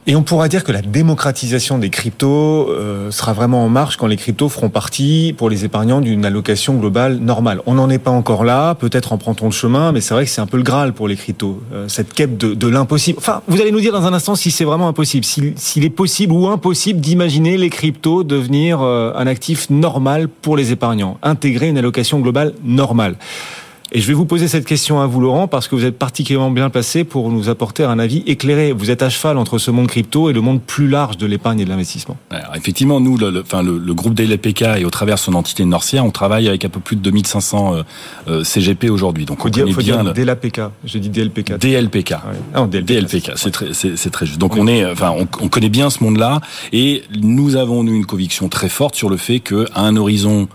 Et 0.08 0.16
on 0.16 0.24
pourra 0.24 0.48
dire 0.48 0.64
que 0.64 0.72
la 0.72 0.82
démocratisation 0.82 1.78
des 1.78 1.92
cryptos 1.92 2.70
euh, 2.70 3.12
sera 3.12 3.34
vraiment 3.34 3.64
en 3.64 3.70
marche 3.70 3.98
quand 3.98 4.08
les 4.08 4.18
cryptos 4.18 4.50
feront 4.50 4.70
partie 4.70 5.36
pour 5.38 5.48
les 5.48 5.64
épargnants 5.64 6.02
d'une 6.02 6.26
allocation 6.26 6.74
globale 6.74 7.18
normale. 7.18 7.62
On 7.68 7.76
n'en 7.76 7.88
est 7.88 8.00
pas 8.00 8.10
encore 8.10 8.44
là, 8.44 8.74
peut-être 8.74 9.14
en 9.14 9.20
prend-on 9.20 9.46
le 9.46 9.52
chemin, 9.52 9.92
mais 9.92 10.02
c'est 10.02 10.16
vrai 10.16 10.26
que 10.26 10.32
c'est 10.32 10.42
un 10.42 10.48
peu 10.48 10.58
le 10.58 10.64
Graal 10.64 10.94
pour 10.94 11.08
les 11.08 11.16
cryptos, 11.16 11.62
euh, 11.72 11.88
cette 11.88 12.14
quête 12.14 12.36
de, 12.36 12.56
de 12.56 12.68
l'impossible. 12.68 13.20
Enfin, 13.20 13.44
vous 13.48 13.62
allez 13.62 13.72
nous 13.72 13.80
dire 13.80 13.94
dans 13.94 14.08
un 14.08 14.14
instant 14.14 14.34
si 14.34 14.50
c'est 14.50 14.66
vraiment 14.66 14.88
impossible, 14.88 15.24
s'il 15.24 15.54
si, 15.56 15.84
est 15.84 15.90
possible 15.92 16.34
ou 16.34 16.48
impossible 16.48 17.00
d'imaginer 17.00 17.58
les 17.58 17.70
cryptos 17.70 18.24
devenir 18.24 18.82
euh, 18.82 19.14
un 19.16 19.28
actif 19.28 19.70
normal 19.70 20.30
pour 20.30 20.58
les 20.58 20.72
épargnants, 20.72 21.20
intégrer 21.22 21.70
une 21.70 21.78
allocation 21.78 22.20
globale 22.20 22.54
normale. 22.64 23.18
Et 23.94 24.00
je 24.00 24.08
vais 24.08 24.14
vous 24.14 24.26
poser 24.26 24.48
cette 24.48 24.64
question 24.66 25.02
à 25.02 25.06
vous, 25.06 25.20
Laurent, 25.20 25.50
parce 25.50 25.68
que 25.68 25.76
vous 25.76 25.84
êtes 25.84 26.00
particulièrement 26.00 26.50
bien 26.50 26.70
placé 26.70 27.04
pour 27.04 27.30
nous 27.30 27.50
apporter 27.50 27.84
un 27.84 28.00
avis 28.00 28.24
éclairé. 28.26 28.72
Vous 28.72 28.90
êtes 28.90 29.04
à 29.04 29.10
cheval 29.10 29.38
entre 29.38 29.58
ce 29.58 29.70
monde 29.70 29.88
crypto 29.88 30.30
et 30.30 30.34
le 30.34 30.40
monde 30.40 30.62
plus 30.62 30.88
large 30.88 31.18
de 31.18 31.26
l'épargne 31.26 31.60
et 31.60 31.66
de 31.66 31.70
l'investissement. 31.70 32.16
effectivement, 32.56 33.02
nous, 33.02 33.18
le, 33.18 33.32
le, 33.32 33.42
enfin, 33.42 33.62
le, 33.62 33.78
le 33.78 33.94
groupe 33.94 34.14
DLPK 34.14 34.62
et 34.78 34.86
au 34.86 34.90
travers 34.90 35.20
son 35.20 35.34
entité 35.34 35.66
Norcia, 35.66 36.06
on 36.06 36.12
travaille 36.12 36.48
avec 36.48 36.64
un 36.64 36.70
peu 36.70 36.80
plus 36.80 36.96
de 36.96 37.02
2500 37.02 37.76
euh, 37.76 37.84
euh, 38.30 38.44
CGP 38.46 38.90
aujourd'hui. 38.90 39.26
Donc, 39.26 39.40
faut 39.40 39.48
on 39.48 39.50
dire, 39.50 39.64
connaît 39.66 39.74
faut 39.74 39.82
bien 39.82 40.02
dire 40.06 40.14
DLPK. 40.14 40.62
J'ai 40.86 41.00
dit 41.02 41.10
DLPK. 41.10 41.58
DLPK. 41.58 42.14
Ah, 42.14 42.60
non, 42.60 42.68
DLPK. 42.68 43.34
C'est 43.36 43.52
très, 43.52 43.74
c'est 43.74 44.10
très 44.10 44.26
juste. 44.26 44.40
Donc, 44.40 44.54
oui. 44.54 44.62
on 44.62 44.68
est, 44.68 44.86
enfin, 44.86 45.14
on, 45.18 45.28
on 45.42 45.50
connaît 45.50 45.68
bien 45.68 45.90
ce 45.90 46.02
monde-là 46.02 46.40
et 46.72 47.04
nous 47.22 47.58
avons 47.58 47.84
nous 47.84 47.94
une 47.94 48.06
conviction 48.06 48.48
très 48.48 48.70
forte 48.70 48.96
sur 48.96 49.10
le 49.10 49.18
fait 49.18 49.42
que 49.42 49.68
à 49.74 49.82
un 49.82 49.98
horizon 49.98 50.48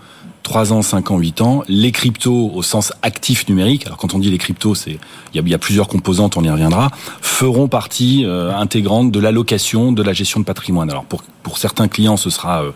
3 0.47 0.71
ans, 0.71 0.81
5 0.81 1.11
ans, 1.11 1.17
8 1.17 1.41
ans, 1.41 1.63
les 1.67 1.91
cryptos 1.91 2.51
au 2.55 2.63
sens 2.63 2.93
actif 3.01 3.49
numérique, 3.49 3.85
alors 3.85 3.97
quand 3.97 4.13
on 4.13 4.19
dit 4.19 4.31
les 4.31 4.37
cryptos, 4.37 4.75
c'est 4.75 4.97
il 5.33 5.45
y, 5.45 5.53
a, 5.53 5.57
plusieurs 5.57 5.89
composantes, 5.89 6.37
on 6.37 6.41
y 6.41 6.49
reviendra, 6.49 6.89
feront 7.19 7.67
partie 7.67 8.23
euh, 8.23 8.55
intégrante 8.55 9.11
de 9.11 9.19
l'allocation 9.19 9.91
de 9.91 10.01
la 10.01 10.13
gestion 10.13 10.39
de 10.39 10.45
patrimoine. 10.45 10.89
Alors 10.89 11.03
pour 11.03 11.21
pour 11.47 11.57
certains 11.57 11.87
clients, 11.87 12.17
ce 12.17 12.29
sera 12.29 12.61
euh, 12.61 12.71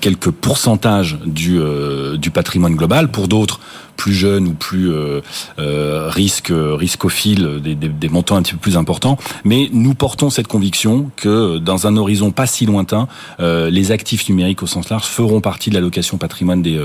quelques 0.00 0.30
pourcentages 0.30 1.18
du, 1.26 1.58
euh, 1.60 2.16
du 2.16 2.30
patrimoine 2.30 2.74
global. 2.74 3.08
Pour 3.08 3.28
d'autres, 3.28 3.60
plus 3.96 4.12
jeunes 4.12 4.48
ou 4.48 4.54
plus 4.54 4.90
euh, 4.90 5.20
euh, 5.58 6.08
risque 6.10 6.52
riscophile 6.52 7.60
des, 7.62 7.74
des, 7.74 7.88
des, 7.88 8.08
montants 8.08 8.36
un 8.36 8.42
petit 8.42 8.52
peu 8.52 8.58
plus 8.58 8.76
importants. 8.76 9.16
Mais 9.44 9.68
nous 9.72 9.94
portons 9.94 10.30
cette 10.30 10.46
conviction 10.46 11.10
que 11.16 11.58
dans 11.58 11.86
un 11.86 11.96
horizon 11.96 12.30
pas 12.30 12.46
si 12.46 12.66
lointain, 12.66 13.08
euh, 13.40 13.70
les 13.70 13.92
actifs 13.92 14.28
numériques 14.28 14.62
au 14.62 14.66
sens 14.66 14.88
large 14.90 15.04
feront 15.04 15.40
partie 15.40 15.70
de 15.70 15.74
l'allocation 15.74 16.18
patrimoine 16.18 16.62
des, 16.62 16.80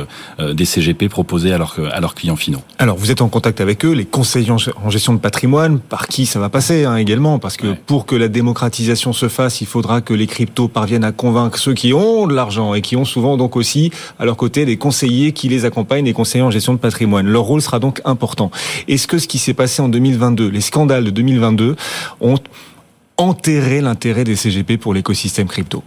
des 0.53 0.65
CGP 0.65 1.09
proposés 1.09 1.51
à, 1.51 1.57
leur, 1.57 1.75
à 1.91 1.99
leurs 1.99 2.15
clients 2.15 2.35
finaux. 2.35 2.61
Alors 2.77 2.97
vous 2.97 3.11
êtes 3.11 3.21
en 3.21 3.29
contact 3.29 3.61
avec 3.61 3.85
eux, 3.85 3.91
les 3.91 4.05
conseillers 4.05 4.51
en 4.51 4.89
gestion 4.89 5.13
de 5.13 5.19
patrimoine, 5.19 5.79
par 5.79 6.07
qui 6.07 6.25
ça 6.25 6.39
va 6.39 6.49
passer 6.49 6.85
hein, 6.85 6.95
également, 6.95 7.39
parce 7.39 7.57
que 7.57 7.67
ouais. 7.67 7.81
pour 7.85 8.05
que 8.05 8.15
la 8.15 8.27
démocratisation 8.27 9.13
se 9.13 9.27
fasse, 9.27 9.61
il 9.61 9.67
faudra 9.67 10.01
que 10.01 10.13
les 10.13 10.27
cryptos 10.27 10.67
parviennent 10.67 11.03
à 11.03 11.11
convaincre 11.11 11.57
ceux 11.57 11.73
qui 11.73 11.93
ont 11.93 12.27
de 12.27 12.33
l'argent 12.33 12.73
et 12.73 12.81
qui 12.81 12.95
ont 12.95 13.05
souvent 13.05 13.37
donc 13.37 13.55
aussi 13.55 13.91
à 14.19 14.25
leur 14.25 14.37
côté 14.37 14.65
des 14.65 14.77
conseillers 14.77 15.31
qui 15.31 15.49
les 15.49 15.65
accompagnent, 15.65 16.05
des 16.05 16.13
conseillers 16.13 16.43
en 16.43 16.51
gestion 16.51 16.73
de 16.73 16.79
patrimoine. 16.79 16.98
Leur 17.05 17.43
rôle 17.43 17.61
sera 17.61 17.79
donc 17.79 18.01
important. 18.05 18.51
Est-ce 18.87 19.07
que 19.07 19.17
ce 19.17 19.27
qui 19.27 19.37
s'est 19.37 19.53
passé 19.53 19.81
en 19.81 19.89
2022, 19.89 20.47
les 20.49 20.61
scandales 20.61 21.03
de 21.03 21.09
2022, 21.09 21.75
ont 22.21 22.39
enterré 23.17 23.81
l'intérêt 23.81 24.23
des 24.23 24.35
CGP 24.35 24.77
pour 24.77 24.93
l'écosystème 24.93 25.47
crypto? 25.47 25.83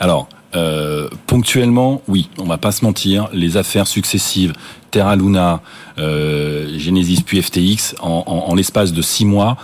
Alors, 0.00 0.28
euh, 0.54 1.08
ponctuellement, 1.26 2.02
oui, 2.08 2.28
on 2.38 2.44
va 2.44 2.58
pas 2.58 2.72
se 2.72 2.84
mentir, 2.84 3.28
les 3.32 3.56
affaires 3.56 3.86
successives, 3.86 4.52
Terra 4.90 5.16
Luna, 5.16 5.62
euh, 5.98 6.78
Genesis 6.78 7.22
puis 7.24 7.40
FTX, 7.40 7.94
en 8.00 8.54
l'espace 8.54 8.92
de 8.92 9.00
six 9.00 9.24
mois, 9.24 9.56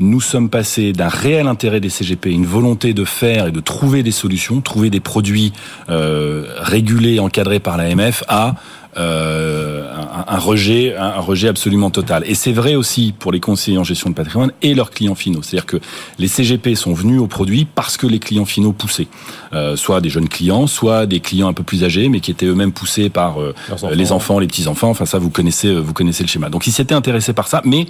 nous 0.00 0.20
sommes 0.22 0.48
passés 0.48 0.92
d'un 0.92 1.08
réel 1.08 1.46
intérêt 1.46 1.78
des 1.78 1.90
CGP, 1.90 2.30
une 2.30 2.46
volonté 2.46 2.94
de 2.94 3.04
faire 3.04 3.48
et 3.48 3.52
de 3.52 3.60
trouver 3.60 4.02
des 4.02 4.10
solutions, 4.10 4.62
trouver 4.62 4.88
des 4.88 5.00
produits 5.00 5.52
euh, 5.90 6.46
régulés, 6.56 7.20
encadrés 7.20 7.60
par 7.60 7.76
l'AMF, 7.76 8.24
à 8.26 8.54
euh, 8.96 9.88
un, 9.94 10.34
un, 10.34 10.38
rejet, 10.38 10.96
un, 10.96 11.20
rejet 11.20 11.48
absolument 11.48 11.90
total. 11.90 12.24
Et 12.26 12.34
c'est 12.34 12.52
vrai 12.52 12.74
aussi 12.74 13.14
pour 13.16 13.30
les 13.30 13.38
conseillers 13.38 13.78
en 13.78 13.84
gestion 13.84 14.10
de 14.10 14.14
patrimoine 14.14 14.52
et 14.62 14.74
leurs 14.74 14.90
clients 14.90 15.14
finaux. 15.14 15.42
C'est-à-dire 15.42 15.66
que 15.66 15.76
les 16.18 16.26
CGP 16.26 16.74
sont 16.74 16.92
venus 16.92 17.20
au 17.20 17.28
produit 17.28 17.66
parce 17.72 17.96
que 17.96 18.06
les 18.06 18.18
clients 18.18 18.44
finaux 18.44 18.72
poussaient, 18.72 19.06
euh, 19.52 19.76
soit 19.76 20.00
des 20.00 20.10
jeunes 20.10 20.28
clients, 20.28 20.66
soit 20.66 21.06
des 21.06 21.20
clients 21.20 21.48
un 21.48 21.52
peu 21.52 21.62
plus 21.62 21.84
âgés, 21.84 22.08
mais 22.08 22.20
qui 22.20 22.32
étaient 22.32 22.46
eux-mêmes 22.46 22.72
poussés 22.72 23.10
par 23.10 23.40
euh, 23.40 23.54
enfants. 23.70 23.90
les 23.90 24.12
enfants, 24.12 24.38
les 24.40 24.48
petits 24.48 24.66
enfants. 24.66 24.90
Enfin, 24.90 25.06
ça, 25.06 25.18
vous 25.18 25.30
connaissez, 25.30 25.72
vous 25.72 25.92
connaissez 25.92 26.24
le 26.24 26.28
schéma. 26.28 26.48
Donc, 26.48 26.66
ils 26.66 26.72
s'étaient 26.72 26.94
intéressés 26.94 27.32
par 27.32 27.46
ça, 27.46 27.62
mais 27.64 27.86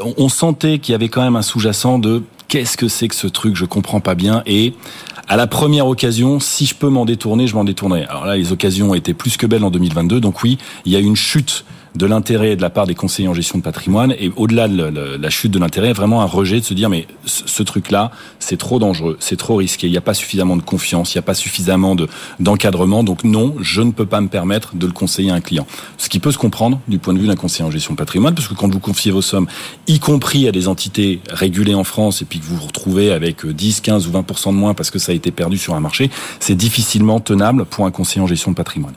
on 0.00 0.28
sentait 0.28 0.78
qu'il 0.78 0.92
y 0.92 0.94
avait 0.94 1.10
quand 1.10 1.22
même 1.22 1.36
un 1.36 1.42
sous-jacent 1.42 1.98
de 1.98 2.22
qu'est-ce 2.52 2.76
que 2.76 2.86
c'est 2.86 3.08
que 3.08 3.14
ce 3.14 3.26
truc, 3.26 3.56
je 3.56 3.64
comprends 3.64 4.00
pas 4.00 4.14
bien. 4.14 4.42
Et 4.44 4.74
à 5.26 5.36
la 5.36 5.46
première 5.46 5.86
occasion, 5.86 6.38
si 6.38 6.66
je 6.66 6.74
peux 6.74 6.90
m'en 6.90 7.06
détourner, 7.06 7.46
je 7.46 7.54
m'en 7.54 7.64
détournerai. 7.64 8.04
Alors 8.04 8.26
là, 8.26 8.36
les 8.36 8.52
occasions 8.52 8.94
étaient 8.94 9.14
plus 9.14 9.38
que 9.38 9.46
belles 9.46 9.64
en 9.64 9.70
2022. 9.70 10.20
Donc 10.20 10.42
oui, 10.42 10.58
il 10.84 10.92
y 10.92 10.96
a 10.96 10.98
une 10.98 11.16
chute 11.16 11.64
de 11.94 12.06
l'intérêt 12.06 12.56
de 12.56 12.62
la 12.62 12.70
part 12.70 12.86
des 12.86 12.94
conseillers 12.94 13.28
en 13.28 13.34
gestion 13.34 13.58
de 13.58 13.62
patrimoine 13.62 14.14
et 14.18 14.32
au-delà 14.36 14.68
de 14.68 15.16
la 15.16 15.30
chute 15.30 15.50
de 15.50 15.58
l'intérêt, 15.58 15.92
vraiment 15.92 16.22
un 16.22 16.26
rejet 16.26 16.60
de 16.60 16.64
se 16.64 16.74
dire 16.74 16.88
mais 16.88 17.06
ce 17.24 17.62
truc-là, 17.62 18.10
c'est 18.38 18.56
trop 18.56 18.78
dangereux, 18.78 19.16
c'est 19.20 19.36
trop 19.36 19.56
risqué, 19.56 19.86
il 19.86 19.90
n'y 19.90 19.96
a 19.96 20.02
pas 20.02 20.14
suffisamment 20.14 20.56
de 20.56 20.62
confiance, 20.62 21.14
il 21.14 21.18
n'y 21.18 21.20
a 21.20 21.22
pas 21.22 21.34
suffisamment 21.34 21.94
de 21.94 22.08
d'encadrement, 22.40 23.04
donc 23.04 23.24
non, 23.24 23.54
je 23.60 23.82
ne 23.82 23.90
peux 23.90 24.06
pas 24.06 24.20
me 24.20 24.28
permettre 24.28 24.74
de 24.74 24.86
le 24.86 24.92
conseiller 24.92 25.30
à 25.30 25.34
un 25.34 25.40
client. 25.40 25.66
Ce 25.98 26.08
qui 26.08 26.18
peut 26.18 26.32
se 26.32 26.38
comprendre 26.38 26.80
du 26.88 26.98
point 26.98 27.14
de 27.14 27.18
vue 27.18 27.26
d'un 27.26 27.36
conseiller 27.36 27.64
en 27.64 27.70
gestion 27.70 27.94
de 27.94 27.98
patrimoine, 27.98 28.34
parce 28.34 28.48
que 28.48 28.54
quand 28.54 28.72
vous 28.72 28.80
confiez 28.80 29.10
vos 29.10 29.22
sommes, 29.22 29.46
y 29.86 29.98
compris 29.98 30.48
à 30.48 30.52
des 30.52 30.68
entités 30.68 31.20
régulées 31.30 31.74
en 31.74 31.84
France, 31.84 32.22
et 32.22 32.24
puis 32.24 32.40
que 32.40 32.44
vous 32.44 32.56
vous 32.56 32.66
retrouvez 32.66 33.12
avec 33.12 33.46
10, 33.46 33.80
15 33.80 34.06
ou 34.08 34.10
20% 34.10 34.48
de 34.48 34.56
moins 34.56 34.74
parce 34.74 34.90
que 34.90 34.98
ça 34.98 35.12
a 35.12 35.14
été 35.14 35.30
perdu 35.30 35.58
sur 35.58 35.74
un 35.74 35.80
marché, 35.80 36.10
c'est 36.40 36.54
difficilement 36.54 37.20
tenable 37.20 37.64
pour 37.64 37.86
un 37.86 37.90
conseiller 37.90 38.22
en 38.22 38.26
gestion 38.26 38.50
de 38.50 38.56
patrimoine. 38.56 38.94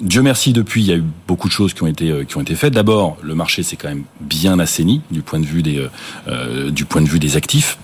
Dieu 0.00 0.20
merci, 0.20 0.52
depuis, 0.52 0.82
il 0.82 0.86
y 0.88 0.92
a 0.92 0.96
eu 0.96 1.04
beaucoup 1.26 1.48
de 1.48 1.52
choses 1.52 1.72
qui 1.72 1.82
ont 1.82 1.86
été 1.86 2.26
qui 2.26 2.36
ont 2.36 2.42
été 2.42 2.54
faites. 2.54 2.74
D'abord, 2.74 3.16
le 3.22 3.34
marché 3.34 3.62
s'est 3.62 3.76
quand 3.76 3.88
même 3.88 4.04
bien 4.20 4.58
assaini 4.58 5.00
du 5.10 5.22
point 5.22 5.40
de 5.40 5.46
vue 5.46 5.62
des 5.62 5.88
euh, 6.28 6.70
du 6.70 6.84
point 6.84 7.00
de 7.00 7.08
vue 7.08 7.18
des 7.18 7.36
actifs. 7.36 7.78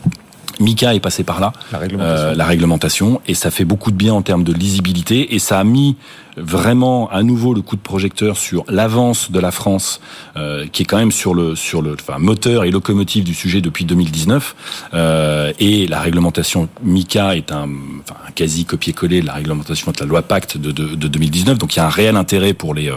Mika 0.63 0.95
est 0.95 1.01
passé 1.01 1.25
par 1.25 1.41
là, 1.41 1.53
la 1.73 1.79
réglementation. 1.79 2.27
Euh, 2.27 2.35
la 2.35 2.47
réglementation, 2.47 3.21
et 3.27 3.35
ça 3.35 3.51
fait 3.51 3.65
beaucoup 3.65 3.91
de 3.91 3.97
bien 3.97 4.15
en 4.15 4.23
termes 4.23 4.45
de 4.45 4.53
lisibilité, 4.53 5.35
et 5.35 5.39
ça 5.39 5.59
a 5.59 5.65
mis 5.65 5.97
vraiment 6.37 7.11
à 7.11 7.23
nouveau 7.23 7.53
le 7.53 7.61
coup 7.61 7.77
de 7.77 7.83
projecteur 7.83 8.37
sur 8.37 8.65
l'avance 8.69 9.31
de 9.31 9.39
la 9.39 9.51
France, 9.51 10.01
euh, 10.37 10.67
qui 10.71 10.83
est 10.83 10.87
quand 10.87 10.97
même 10.97 11.13
sur 11.13 11.35
le 11.35 11.57
sur 11.57 11.83
le 11.83 11.95
enfin, 11.95 12.19
moteur 12.19 12.65
et 12.65 12.71
locomotive 12.71 13.25
du 13.25 13.35
sujet 13.35 13.61
depuis 13.61 13.85
2019, 13.85 14.57
euh, 14.95 15.53
et 15.59 15.87
la 15.87 16.01
réglementation 16.01 16.69
Mika 16.83 17.37
est 17.37 17.53
un, 17.53 17.69
enfin, 18.01 18.19
un 18.29 18.31
quasi 18.33 18.65
copier-coller 18.65 19.21
de 19.21 19.27
la 19.27 19.35
réglementation 19.35 19.93
de 19.93 19.97
la 20.01 20.07
loi 20.07 20.23
Pacte 20.23 20.57
de, 20.57 20.71
de, 20.71 20.95
de, 20.95 21.09
2019, 21.09 21.59
donc 21.59 21.75
il 21.75 21.79
y 21.79 21.81
a 21.81 21.87
un 21.87 21.91
réel 21.91 22.17
intérêt 22.17 22.55
pour 22.55 22.75
les 22.75 22.91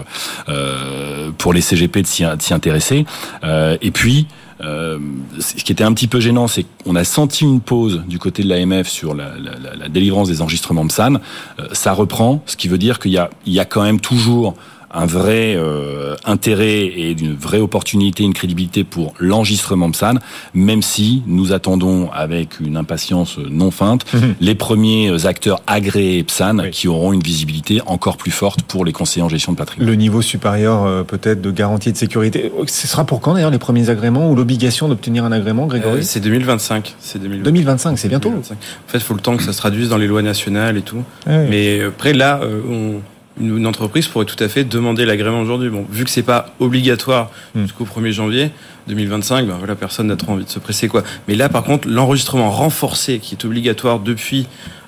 euh, 0.50 1.31
pour 1.38 1.53
les 1.53 1.62
CGP 1.62 2.01
de 2.01 2.07
s'y 2.07 2.53
intéresser, 2.53 3.05
euh, 3.43 3.77
et 3.81 3.91
puis 3.91 4.27
euh, 4.62 5.00
ce 5.39 5.55
qui 5.55 5.71
était 5.71 5.83
un 5.83 5.93
petit 5.93 6.07
peu 6.07 6.19
gênant, 6.19 6.47
c'est 6.47 6.65
qu'on 6.83 6.95
a 6.95 7.03
senti 7.03 7.43
une 7.43 7.59
pause 7.59 8.03
du 8.07 8.19
côté 8.19 8.43
de 8.43 8.50
l'AMF 8.50 8.88
sur 8.88 9.13
la, 9.13 9.33
la, 9.38 9.75
la, 9.75 9.89
délivrance 9.89 10.29
des 10.29 10.41
enregistrements 10.41 10.85
de 10.85 10.91
SAN. 10.91 11.15
Euh, 11.59 11.67
ça 11.74 11.91
reprend, 11.91 12.41
ce 12.45 12.55
qui 12.55 12.67
veut 12.67 12.77
dire 12.77 13.00
qu'il 13.00 13.12
y 13.12 13.17
a, 13.17 13.29
il 13.45 13.53
y 13.53 13.59
a 13.59 13.65
quand 13.65 13.83
même 13.83 14.00
toujours 14.00 14.55
un 14.94 15.06
vrai 15.06 15.56
euh, 15.56 16.15
intérêt 16.25 16.86
et 16.86 17.12
une 17.12 17.36
vraie 17.36 17.60
opportunité, 17.60 18.24
une 18.24 18.34
crédibilité 18.34 18.84
pour 18.84 19.13
l'enregistrement 19.20 19.92
PSAN, 19.92 20.15
même 20.54 20.82
si 20.82 21.24
nous 21.27 21.54
attendons 21.54 22.10
avec 22.12 22.60
une 22.60 22.77
impatience 22.77 23.38
non 23.38 23.72
feinte 23.72 24.06
mmh. 24.13 24.18
les 24.39 24.56
premiers 24.56 25.25
acteurs 25.25 25.62
agréés 25.68 26.24
PSAN 26.24 26.60
oui. 26.60 26.72
qui 26.72 26.88
auront 26.88 27.13
une 27.13 27.22
visibilité 27.22 27.82
encore 27.86 28.18
plus 28.18 28.32
forte 28.32 28.62
pour 28.63 28.86
les 28.86 28.94
conseillers 28.94 29.24
en 29.24 29.30
gestion 29.30 29.51
de 29.51 29.58
patrimoine. 29.58 29.89
Le 29.89 29.96
niveau 29.96 30.22
supérieur 30.22 30.84
euh, 30.84 31.04
peut-être 31.04 31.42
de 31.42 31.51
garantie 31.51 31.92
de 31.92 31.98
sécurité, 31.98 32.51
ce 32.68 32.88
sera 32.88 33.06
pour 33.06 33.22
quand 33.22 33.34
d'ailleurs 33.34 33.51
les 33.51 33.60
premiers 33.60 33.89
agréments 33.89 34.30
ou 34.30 34.36
l'obligation 34.36 34.88
d'obtenir 34.88 35.25
un 35.25 35.32
agrément, 35.32 35.65
Grégory 35.68 36.00
euh, 36.00 36.04
C'est 36.04 36.20
2025. 36.20 36.96
C'est 37.00 37.20
2025, 37.20 37.44
2025 37.44 38.00
c'est 38.00 38.08
bientôt. 38.10 38.30
2025. 38.30 38.54
En 38.54 38.92
fait, 38.92 38.98
il 38.98 39.04
faut 39.04 39.13
le 39.13 39.22
temps 39.22 39.38
que 39.38 39.44
ça 39.44 39.54
se 39.54 39.58
traduise 39.58 39.89
dans 39.89 39.98
les 39.98 40.08
lois 40.08 40.22
nationales 40.22 40.77
et 40.77 40.82
tout. 40.82 41.04
Oui. 41.27 41.34
Mais 41.50 41.82
après 41.84 42.13
là, 42.13 42.39
on 42.70 43.01
une 43.39 43.68
entreprise 43.68 44.08
pourrait 44.08 44.25
tout 44.25 44.42
à 44.42 44.48
fait 44.48 44.63
demander 44.63 45.06
l'agrément 45.06 45.42
aujourd'hui. 45.42 45.70
Bon, 45.70 45.86
vu 45.89 46.04
que 46.04 46.10
c'est 46.10 46.24
pas 46.24 46.54
obligatoire 46.60 47.32
mmh. 47.54 47.62
jusqu'au 47.63 47.86
1er 47.86 48.12
janvier 48.12 48.51
2025, 48.88 49.48
ben 49.48 49.56
voilà, 49.58 49.75
personne 49.75 50.08
n'a 50.08 50.15
trop 50.15 50.34
envie 50.34 50.46
de 50.46 50.50
se 50.50 50.60
presser 50.60 50.88
quoi. 50.88 51.04
Mais 51.27 51.36
là, 51.36 51.50
par 51.50 51.63
contre, 51.63 51.88
l'enregistrement 51.88 52.50
renforcé 52.51 53.20
qui 53.20 53.36
est 53.36 53.46
obligatoire 53.46 54.00
depuis 54.00 54.48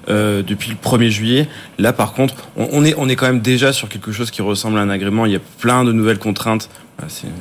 euh, 0.10 0.42
depuis 0.42 0.70
le 0.70 0.78
1er 0.78 1.10
juillet. 1.10 1.50
Là, 1.78 1.92
par 1.92 2.14
contre, 2.14 2.36
on, 2.56 2.70
on, 2.72 2.86
est 2.86 2.96
on 2.98 3.10
est 3.10 3.18
quand 3.18 3.26
même 3.26 3.42
déjà 3.42 3.74
sur 3.74 3.90
quelque 3.90 4.14
chose 4.14 4.32
qui 4.32 4.42
ressemble 4.42 4.78
à 4.78 4.82
un 4.82 4.90
agrément. 4.90 5.26
Il 5.26 5.34
y 5.34 5.36
a 5.36 5.42
plein 5.60 5.84
de 5.84 5.92
nouvelles 5.92 6.20
contraintes. 6.20 6.70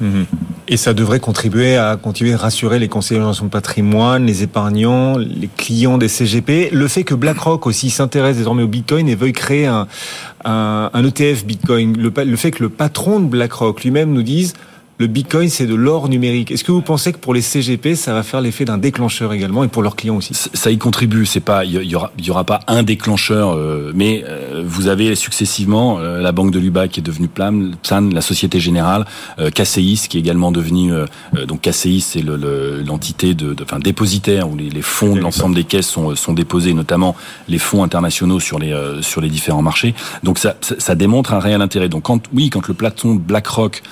Mmh. 0.01 0.23
Et 0.69 0.77
ça 0.77 0.93
devrait 0.93 1.21
contribuer 1.21 1.77
à 1.77 1.97
continuer 1.97 2.33
de 2.33 2.37
rassurer 2.37 2.79
les 2.79 2.89
conseillers 2.89 3.23
en 3.23 3.33
de 3.33 3.49
patrimoine, 3.49 4.27
les 4.27 4.43
épargnants, 4.43 5.17
les 5.17 5.49
clients 5.57 5.97
des 5.97 6.09
CGP. 6.09 6.71
Le 6.73 6.89
fait 6.89 7.05
que 7.05 7.15
BlackRock 7.15 7.67
aussi 7.67 7.89
s'intéresse 7.91 8.37
désormais 8.37 8.63
au 8.63 8.69
Bitcoin 8.69 9.09
et 9.09 9.15
veuille 9.15 9.33
créer 9.33 9.67
un, 9.67 9.87
un, 10.45 11.05
ETF 11.05 11.47
Bitcoin, 11.47 11.97
le, 11.97 12.37
fait 12.37 12.51
que 12.51 12.63
le 12.63 12.69
patron 12.69 13.21
de 13.21 13.27
BlackRock 13.27 13.83
lui-même 13.83 14.13
nous 14.13 14.23
dise 14.23 14.55
le 14.99 15.07
Bitcoin, 15.09 15.51
c'est 15.51 15.67
de 15.67 15.75
l'or 15.75 16.09
numérique. 16.09 16.51
Est-ce 16.51 16.65
que 16.65 16.73
vous 16.73 16.81
pensez 16.81 17.13
que 17.13 17.19
pour 17.19 17.35
les 17.35 17.43
CGP, 17.43 17.95
ça 17.97 18.15
va 18.15 18.23
faire 18.23 18.41
l'effet 18.41 18.65
d'un 18.65 18.79
déclencheur 18.79 19.33
également 19.35 19.63
et 19.63 19.69
pour 19.69 19.83
leurs 19.83 19.95
clients 19.95 20.17
aussi? 20.17 20.33
Ça 20.35 20.71
y 20.71 20.79
contribue. 20.79 21.27
C'est 21.27 21.41
pas, 21.41 21.67
il 21.67 21.73
y 21.73 21.95
aura, 21.95 22.13
il 22.19 22.25
y 22.25 22.31
aura 22.31 22.45
pas 22.45 22.61
un 22.67 22.83
déclencheur, 22.83 23.55
euh, 23.55 23.93
mais 23.95 24.25
euh, 24.27 24.63
vous 24.67 24.89
avez 24.89 25.15
successivement 25.15 25.99
euh, 25.99 26.21
la 26.23 26.33
banque 26.33 26.51
de 26.51 26.59
Lubac 26.59 26.93
qui 26.93 27.01
est 27.01 27.03
devenue 27.03 27.29
PLAM, 27.29 27.75
PSAN, 27.83 28.09
la 28.11 28.23
Société 28.23 28.59
Générale, 28.59 29.05
euh, 29.39 29.51
KCIS 29.51 30.07
qui 30.09 30.17
est 30.17 30.21
également 30.21 30.51
devenu 30.51 30.95
euh, 30.95 31.05
donc 31.47 31.61
KCIS, 31.61 32.01
c'est 32.01 32.23
l'entité 32.23 33.29
le, 33.29 33.35
de, 33.35 33.55
de, 33.55 33.65
enfin 33.65 33.79
dépositaire 33.79 34.49
où 34.49 34.57
les, 34.57 34.71
les 34.71 34.83
fonds 34.83 35.15
de 35.15 35.21
l'ensemble 35.21 35.55
des 35.55 35.65
caisses 35.65 35.89
sont, 35.89 36.15
sont 36.17 36.33
déposés, 36.33 36.73
notamment 36.73 37.17
les 37.49 37.59
fonds 37.59 37.83
internationaux 37.83 38.41
sur 38.41 38.59
les 38.59 38.75
sur 39.03 39.21
les 39.21 39.29
différents 39.29 39.63
marchés. 39.63 39.95
Donc 40.23 40.39
ça, 40.39 40.57
ça, 40.63 40.75
ça 40.79 40.95
démontre 40.95 41.35
un 41.35 41.39
réel 41.39 41.61
intérêt. 41.61 41.89
Donc 41.89 42.05
quand 42.05 42.23
oui, 42.33 42.49
quand 42.49 42.67
le 42.67 42.75
platon 42.75 43.15
BlackRock 43.15 43.83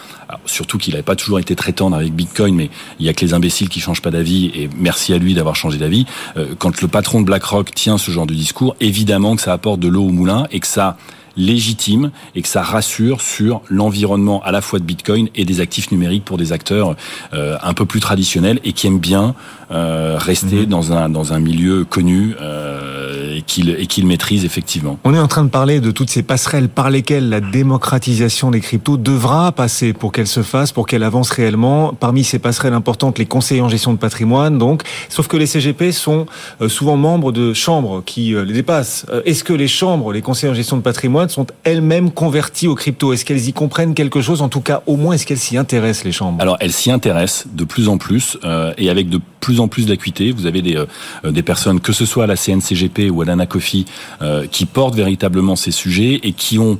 surtout 0.46 0.78
qu'il 0.78 0.94
n'avait 0.94 1.02
pas 1.02 1.16
toujours 1.16 1.38
été 1.38 1.56
très 1.56 1.72
tendre 1.72 1.96
avec 1.96 2.12
Bitcoin, 2.14 2.54
mais 2.54 2.70
il 2.98 3.06
y 3.06 3.08
a 3.08 3.14
que 3.14 3.24
les 3.24 3.34
imbéciles 3.34 3.68
qui 3.68 3.80
changent 3.80 4.02
pas 4.02 4.10
d'avis, 4.10 4.50
et 4.54 4.68
merci 4.76 5.12
à 5.12 5.18
lui 5.18 5.34
d'avoir 5.34 5.56
changé 5.56 5.78
d'avis. 5.78 6.06
Euh, 6.36 6.54
quand 6.58 6.80
le 6.80 6.88
patron 6.88 7.20
de 7.20 7.26
BlackRock 7.26 7.74
tient 7.74 7.98
ce 7.98 8.10
genre 8.10 8.26
de 8.26 8.34
discours, 8.34 8.76
évidemment 8.80 9.36
que 9.36 9.42
ça 9.42 9.52
apporte 9.52 9.80
de 9.80 9.88
l'eau 9.88 10.04
au 10.04 10.12
moulin 10.12 10.46
et 10.50 10.60
que 10.60 10.66
ça 10.66 10.96
légitime 11.36 12.10
et 12.34 12.42
que 12.42 12.48
ça 12.48 12.62
rassure 12.62 13.20
sur 13.20 13.62
l'environnement 13.68 14.42
à 14.42 14.52
la 14.52 14.60
fois 14.60 14.78
de 14.78 14.84
Bitcoin 14.84 15.28
et 15.34 15.44
des 15.44 15.60
actifs 15.60 15.90
numériques 15.90 16.24
pour 16.24 16.38
des 16.38 16.52
acteurs 16.52 16.96
euh, 17.32 17.56
un 17.62 17.74
peu 17.74 17.86
plus 17.86 18.00
traditionnels 18.00 18.60
et 18.64 18.72
qui 18.72 18.86
aiment 18.86 18.98
bien 18.98 19.34
euh, 19.70 20.18
rester 20.18 20.62
mmh. 20.62 20.66
dans 20.66 20.92
un 20.92 21.08
dans 21.08 21.32
un 21.32 21.38
milieu 21.38 21.84
connu 21.84 22.34
euh, 22.40 23.36
et 23.36 23.42
qu'il 23.42 23.70
et 23.70 23.86
qu'il 23.86 24.06
maîtrise 24.06 24.44
effectivement. 24.44 24.98
On 25.04 25.14
est 25.14 25.18
en 25.18 25.26
train 25.26 25.42
de 25.42 25.48
parler 25.48 25.80
de 25.80 25.90
toutes 25.90 26.10
ces 26.10 26.22
passerelles 26.22 26.68
par 26.68 26.90
lesquelles 26.90 27.28
la 27.28 27.40
démocratisation 27.40 28.50
des 28.50 28.60
cryptos 28.60 28.98
devra 28.98 29.52
passer 29.52 29.92
pour 29.92 30.12
qu'elle 30.12 30.26
se 30.26 30.42
fasse, 30.42 30.72
pour 30.72 30.86
qu'elle 30.86 31.02
avance 31.02 31.30
réellement. 31.30 31.94
Parmi 31.98 32.24
ces 32.24 32.38
passerelles 32.38 32.74
importantes, 32.74 33.18
les 33.18 33.26
conseillers 33.26 33.62
en 33.62 33.68
gestion 33.68 33.92
de 33.92 33.98
patrimoine, 33.98 34.58
donc. 34.58 34.82
Sauf 35.08 35.28
que 35.28 35.36
les 35.36 35.46
CGP 35.46 35.92
sont 35.92 36.26
euh, 36.60 36.68
souvent 36.68 36.96
membres 36.96 37.32
de 37.32 37.54
chambres 37.54 38.02
qui 38.04 38.34
euh, 38.34 38.44
les 38.44 38.52
dépassent. 38.52 39.06
Est-ce 39.24 39.44
que 39.44 39.52
les 39.52 39.68
chambres, 39.68 40.12
les 40.12 40.22
conseillers 40.22 40.52
en 40.52 40.54
gestion 40.54 40.76
de 40.76 40.82
patrimoine 40.82 41.24
sont 41.31 41.47
elles-mêmes 41.64 42.11
converties 42.11 42.69
aux 42.69 42.75
crypto 42.75 43.12
Est-ce 43.12 43.25
qu'elles 43.25 43.49
y 43.49 43.52
comprennent 43.52 43.95
quelque 43.95 44.21
chose? 44.21 44.43
En 44.43 44.49
tout 44.49 44.61
cas, 44.61 44.83
au 44.87 44.97
moins, 44.97 45.14
est-ce 45.14 45.26
qu'elles 45.26 45.38
s'y 45.38 45.57
intéressent, 45.57 46.04
les 46.04 46.12
chambres? 46.12 46.40
Alors, 46.40 46.57
elles 46.61 46.73
s'y 46.73 46.90
intéressent 46.90 47.47
de 47.52 47.64
plus 47.64 47.88
en 47.88 47.99
plus 47.99 48.38
euh, 48.45 48.73
et 48.78 48.90
avec 48.90 49.09
de 49.09 49.21
plus 49.40 49.61
en 49.61 49.69
plus 49.69 49.87
d'acuité. 49.87 50.33
Vous 50.33 50.47
avez 50.47 50.62
des, 50.62 50.76
euh, 50.76 51.31
des 51.31 51.43
personnes, 51.43 51.81
que 51.81 51.93
ce 51.93 52.07
soit 52.07 52.25
à 52.25 52.26
la 52.26 52.37
CNCGP 52.37 53.11
ou 53.11 53.23
à 53.23 53.25
l'ANACOFI, 53.25 53.85
euh, 54.23 54.47
qui 54.50 54.66
portent 54.66 54.95
véritablement 54.95 55.57
ces 55.57 55.71
sujets 55.71 56.21
et 56.23 56.33
qui 56.33 56.59
ont 56.59 56.78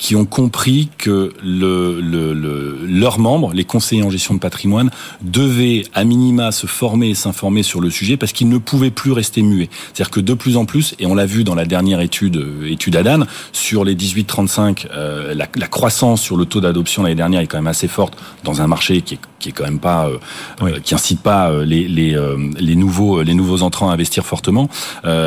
qui 0.00 0.16
ont 0.16 0.24
compris 0.24 0.88
que 0.96 1.34
le, 1.44 2.00
le, 2.00 2.32
le, 2.32 2.78
leurs 2.86 3.18
membres, 3.18 3.52
les 3.52 3.64
conseillers 3.64 4.02
en 4.02 4.08
gestion 4.08 4.32
de 4.32 4.38
patrimoine, 4.40 4.90
devaient 5.20 5.82
à 5.92 6.04
minima 6.04 6.52
se 6.52 6.66
former 6.66 7.10
et 7.10 7.14
s'informer 7.14 7.62
sur 7.62 7.82
le 7.82 7.90
sujet 7.90 8.16
parce 8.16 8.32
qu'ils 8.32 8.48
ne 8.48 8.56
pouvaient 8.56 8.90
plus 8.90 9.12
rester 9.12 9.42
muets. 9.42 9.68
C'est-à-dire 9.92 10.10
que 10.10 10.20
de 10.20 10.32
plus 10.32 10.56
en 10.56 10.64
plus, 10.64 10.94
et 10.98 11.04
on 11.04 11.14
l'a 11.14 11.26
vu 11.26 11.44
dans 11.44 11.54
la 11.54 11.66
dernière 11.66 12.00
étude, 12.00 12.38
euh, 12.38 12.70
étude 12.70 12.96
ADAN, 12.96 13.26
sur 13.52 13.84
les 13.84 13.94
18-35, 13.94 14.86
euh, 14.90 15.34
la, 15.34 15.46
la, 15.54 15.66
croissance 15.66 16.22
sur 16.22 16.38
le 16.38 16.46
taux 16.46 16.62
d'adoption 16.62 17.02
l'année 17.02 17.14
dernière 17.14 17.42
est 17.42 17.46
quand 17.46 17.58
même 17.58 17.66
assez 17.66 17.86
forte 17.86 18.16
dans 18.42 18.62
un 18.62 18.66
marché 18.66 19.02
qui 19.02 19.14
est, 19.14 19.20
qui 19.38 19.50
est 19.50 19.52
quand 19.52 19.64
même 19.64 19.80
pas, 19.80 20.08
euh, 20.08 20.16
oui. 20.62 20.80
qui 20.82 20.94
incite 20.94 21.20
pas 21.20 21.52
les, 21.62 21.86
les, 21.86 22.16
les, 22.58 22.76
nouveaux, 22.76 23.22
les 23.22 23.34
nouveaux 23.34 23.60
entrants 23.62 23.90
à 23.90 23.92
investir 23.92 24.24
fortement. 24.24 24.70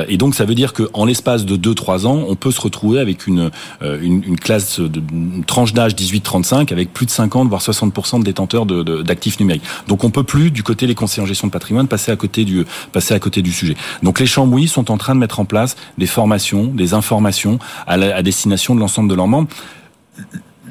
et 0.08 0.18
donc 0.18 0.34
ça 0.34 0.46
veut 0.46 0.56
dire 0.56 0.74
qu'en 0.74 1.06
l'espace 1.06 1.46
de 1.46 1.58
2-3 1.58 2.08
ans, 2.08 2.26
on 2.28 2.36
peut 2.36 2.52
se 2.52 2.62
retrouver 2.62 3.00
avec 3.00 3.28
une, 3.28 3.52
une, 3.82 4.24
une 4.24 4.40
classe 4.40 4.63
de, 4.80 5.02
une 5.12 5.44
tranche 5.44 5.74
d'âge 5.74 5.96
18-35 5.96 6.72
avec 6.72 6.94
plus 6.94 7.06
de 7.06 7.12
50 7.12 7.50
voire 7.50 7.62
60% 7.62 8.20
de 8.20 8.24
détenteurs 8.24 8.66
d'actifs 8.66 9.38
de, 9.38 9.40
de, 9.40 9.44
numériques. 9.44 9.64
Donc 9.88 10.04
on 10.04 10.10
peut 10.10 10.24
plus 10.24 10.52
du 10.52 10.64
côté 10.64 10.88
les 10.88 10.96
conseillers 10.96 11.24
en 11.24 11.28
gestion 11.28 11.48
de 11.48 11.52
patrimoine 11.52 11.88
passer 11.88 12.12
à 12.12 12.16
côté 12.16 12.46
du 12.46 12.66
passer 12.92 13.14
à 13.14 13.20
côté 13.20 13.42
du 13.42 13.52
sujet. 13.52 13.76
Donc 14.02 14.20
les 14.20 14.26
chambres 14.26 14.54
oui 14.54 14.68
sont 14.68 14.92
en 14.92 14.98
train 14.98 15.16
de 15.16 15.20
mettre 15.20 15.40
en 15.40 15.46
place 15.46 15.76
des 15.98 16.08
formations, 16.08 16.66
des 16.66 16.94
informations 16.94 17.60
à, 17.88 17.98
la, 17.98 18.16
à 18.16 18.22
destination 18.22 18.76
de 18.76 18.80
l'ensemble 18.80 19.10
de 19.10 19.16
leurs 19.16 19.28
membres. 19.28 19.50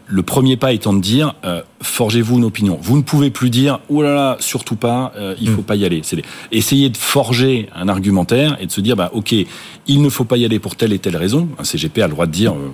Le 0.06 0.22
premier 0.22 0.58
pas 0.58 0.72
étant 0.72 0.92
de 0.92 1.00
dire 1.00 1.34
euh, 1.44 1.62
forgez-vous 1.80 2.36
une 2.36 2.44
opinion. 2.44 2.78
Vous 2.82 2.98
ne 2.98 3.02
pouvez 3.02 3.30
plus 3.30 3.48
dire 3.48 3.80
oh 3.88 4.02
là 4.02 4.14
là 4.14 4.36
surtout 4.40 4.76
pas, 4.76 5.12
euh, 5.16 5.34
il 5.40 5.48
faut 5.48 5.62
mm. 5.62 5.64
pas 5.64 5.76
y 5.76 5.86
aller. 5.86 6.00
C'est 6.02 6.22
essayer 6.50 6.90
de 6.90 6.98
forger 6.98 7.70
un 7.74 7.88
argumentaire 7.88 8.58
et 8.60 8.66
de 8.66 8.72
se 8.72 8.82
dire 8.82 8.94
bah 8.94 9.10
ok 9.14 9.34
il 9.86 10.02
ne 10.02 10.08
faut 10.10 10.24
pas 10.24 10.36
y 10.36 10.44
aller 10.44 10.58
pour 10.58 10.76
telle 10.76 10.92
et 10.92 10.98
telle 10.98 11.16
raison. 11.16 11.48
Un 11.58 11.64
CGP 11.64 12.02
a 12.02 12.08
le 12.08 12.12
droit 12.12 12.26
de 12.26 12.32
dire 12.32 12.52
euh, 12.52 12.70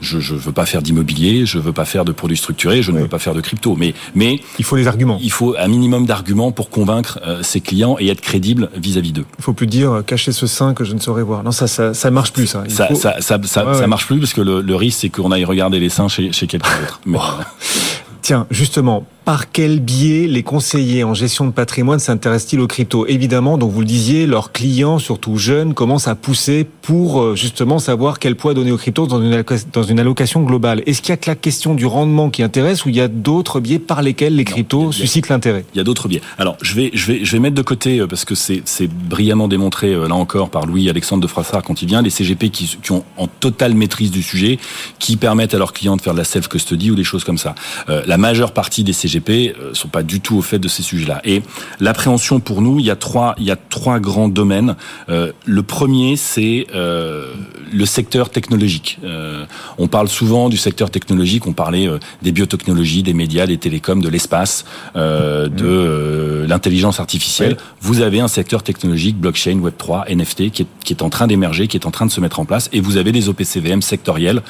je 0.00 0.18
je 0.20 0.34
veux 0.34 0.52
pas 0.52 0.66
faire 0.66 0.82
d'immobilier, 0.82 1.46
je 1.46 1.58
veux 1.58 1.72
pas 1.72 1.84
faire 1.84 2.04
de 2.04 2.12
produits 2.12 2.36
structurés, 2.36 2.82
je 2.82 2.90
oui. 2.90 2.98
ne 2.98 3.02
veux 3.02 3.08
pas 3.08 3.18
faire 3.18 3.34
de 3.34 3.40
crypto. 3.40 3.76
Mais 3.76 3.94
mais 4.14 4.40
il 4.58 4.64
faut 4.64 4.76
des 4.76 4.86
arguments. 4.86 5.18
Il 5.22 5.30
faut 5.30 5.54
un 5.58 5.68
minimum 5.68 6.06
d'arguments 6.06 6.52
pour 6.52 6.70
convaincre 6.70 7.18
euh, 7.26 7.42
ses 7.42 7.60
clients 7.60 7.96
et 7.98 8.08
être 8.08 8.20
crédible 8.20 8.70
vis-à-vis 8.76 9.12
d'eux. 9.12 9.26
Il 9.38 9.44
faut 9.44 9.52
plus 9.52 9.66
dire 9.66 9.92
euh, 9.92 10.02
cacher 10.02 10.32
ce 10.32 10.46
sein 10.46 10.74
que 10.74 10.84
je 10.84 10.94
ne 10.94 11.00
saurais 11.00 11.22
voir. 11.22 11.42
Non 11.42 11.52
ça 11.52 11.66
ça 11.66 11.94
ça 11.94 12.10
marche 12.10 12.32
plus 12.32 12.46
ça. 12.46 12.64
Il 12.66 12.70
ça, 12.70 12.88
faut... 12.88 12.94
ça, 12.94 13.16
ça, 13.20 13.38
ça, 13.44 13.66
ouais, 13.66 13.74
ça, 13.74 13.86
marche 13.86 14.06
plus 14.06 14.18
parce 14.18 14.32
que 14.32 14.40
le, 14.40 14.60
le 14.60 14.76
risque 14.76 14.98
c'est 15.00 15.08
qu'on 15.08 15.32
aille 15.32 15.44
regarder 15.44 15.80
les 15.80 15.88
seins 15.88 16.08
chez 16.08 16.32
chez 16.32 16.46
quelqu'un 16.46 16.70
d'autre. 16.80 17.00
Mais... 17.06 17.18
Tiens, 18.22 18.48
justement, 18.50 19.06
par 19.26 19.50
quel 19.50 19.80
biais 19.80 20.28
les 20.28 20.44
conseillers 20.44 21.02
en 21.02 21.12
gestion 21.12 21.46
de 21.46 21.50
patrimoine 21.50 21.98
s'intéressent-ils 21.98 22.60
aux 22.60 22.68
crypto 22.68 23.08
Évidemment, 23.08 23.58
donc 23.58 23.72
vous 23.72 23.80
le 23.80 23.86
disiez, 23.86 24.24
leurs 24.24 24.52
clients, 24.52 25.00
surtout 25.00 25.36
jeunes, 25.36 25.74
commencent 25.74 26.06
à 26.06 26.14
pousser 26.14 26.64
pour 26.80 27.34
justement 27.34 27.80
savoir 27.80 28.20
quel 28.20 28.36
poids 28.36 28.54
donner 28.54 28.70
aux 28.70 28.76
cryptos 28.76 29.08
dans 29.08 29.20
une, 29.20 29.42
dans 29.72 29.82
une 29.82 29.98
allocation 29.98 30.44
globale. 30.44 30.84
Est-ce 30.86 31.02
qu'il 31.02 31.10
y 31.10 31.12
a 31.12 31.16
que 31.16 31.28
la 31.28 31.34
question 31.34 31.74
du 31.74 31.86
rendement 31.86 32.30
qui 32.30 32.44
intéresse 32.44 32.84
ou 32.84 32.90
il 32.90 32.94
y 32.94 33.00
a 33.00 33.08
d'autres 33.08 33.58
biais 33.58 33.80
par 33.80 34.00
lesquels 34.00 34.36
les 34.36 34.44
cryptos 34.44 34.84
non, 34.84 34.92
suscitent 34.92 35.28
l'intérêt? 35.28 35.64
Il 35.74 35.78
y 35.78 35.80
a 35.80 35.84
d'autres 35.84 36.06
biais. 36.06 36.22
Alors, 36.38 36.56
je 36.62 36.76
vais, 36.76 36.92
je 36.94 37.10
vais, 37.10 37.24
je 37.24 37.32
vais 37.32 37.40
mettre 37.40 37.56
de 37.56 37.62
côté 37.62 38.00
parce 38.08 38.24
que 38.24 38.36
c'est, 38.36 38.62
c'est 38.64 38.86
brillamment 38.86 39.48
démontré 39.48 39.92
là 39.92 40.14
encore 40.14 40.50
par 40.50 40.66
Louis 40.66 40.88
Alexandre 40.88 41.24
de 41.24 41.26
Frassard 41.26 41.64
quand 41.64 41.82
il 41.82 41.88
vient 41.88 42.00
les 42.00 42.10
CGP 42.10 42.50
qui, 42.50 42.78
qui, 42.80 42.92
ont 42.92 43.02
en 43.16 43.26
totale 43.26 43.74
maîtrise 43.74 44.12
du 44.12 44.22
sujet, 44.22 44.60
qui 45.00 45.16
permettent 45.16 45.54
à 45.54 45.58
leurs 45.58 45.72
clients 45.72 45.96
de 45.96 46.00
faire 46.00 46.12
de 46.12 46.18
la 46.18 46.24
self 46.24 46.46
custody 46.46 46.92
ou 46.92 46.94
des 46.94 47.02
choses 47.02 47.24
comme 47.24 47.38
ça. 47.38 47.56
Euh, 47.88 48.04
la 48.06 48.18
majeure 48.18 48.52
partie 48.52 48.84
des 48.84 48.92
CGP 48.92 49.15
CGP 49.20 49.54
sont 49.72 49.88
pas 49.88 50.02
du 50.02 50.20
tout 50.20 50.36
au 50.36 50.42
fait 50.42 50.58
de 50.58 50.68
ces 50.68 50.82
sujets-là. 50.82 51.20
Et 51.24 51.42
l'appréhension 51.80 52.40
pour 52.40 52.62
nous, 52.62 52.78
il 52.78 52.86
y 52.86 52.90
a 52.90 52.96
trois, 52.96 53.34
il 53.38 53.44
y 53.44 53.50
a 53.50 53.56
trois 53.56 54.00
grands 54.00 54.28
domaines. 54.28 54.76
Euh, 55.08 55.32
le 55.44 55.62
premier, 55.62 56.16
c'est 56.16 56.66
euh, 56.74 57.32
le 57.72 57.86
secteur 57.86 58.30
technologique. 58.30 58.98
Euh, 59.04 59.44
on 59.78 59.88
parle 59.88 60.08
souvent 60.08 60.48
du 60.48 60.56
secteur 60.56 60.90
technologique. 60.90 61.46
On 61.46 61.52
parlait 61.52 61.88
euh, 61.88 61.98
des 62.22 62.32
biotechnologies, 62.32 63.02
des 63.02 63.14
médias, 63.14 63.46
des 63.46 63.58
télécoms, 63.58 64.00
de 64.00 64.08
l'espace, 64.08 64.64
euh, 64.96 65.48
de 65.48 66.46
l'intelligence 66.48 67.00
artificielle. 67.00 67.56
Oui. 67.58 67.64
Vous 67.80 68.00
avez 68.00 68.20
un 68.20 68.28
secteur 68.28 68.62
technologique, 68.62 69.16
blockchain, 69.16 69.58
Web 69.58 69.74
3, 69.76 70.06
NFT, 70.08 70.50
qui 70.50 70.62
est, 70.62 70.66
qui 70.84 70.92
est 70.92 71.02
en 71.02 71.10
train 71.10 71.26
d'émerger, 71.26 71.66
qui 71.66 71.76
est 71.76 71.86
en 71.86 71.90
train 71.90 72.06
de 72.06 72.10
se 72.10 72.20
mettre 72.20 72.40
en 72.40 72.44
place. 72.44 72.68
Et 72.72 72.80
vous 72.80 72.96
avez 72.96 73.12
des 73.12 73.28
OPCVM 73.28 73.82
sectoriels 73.82 74.42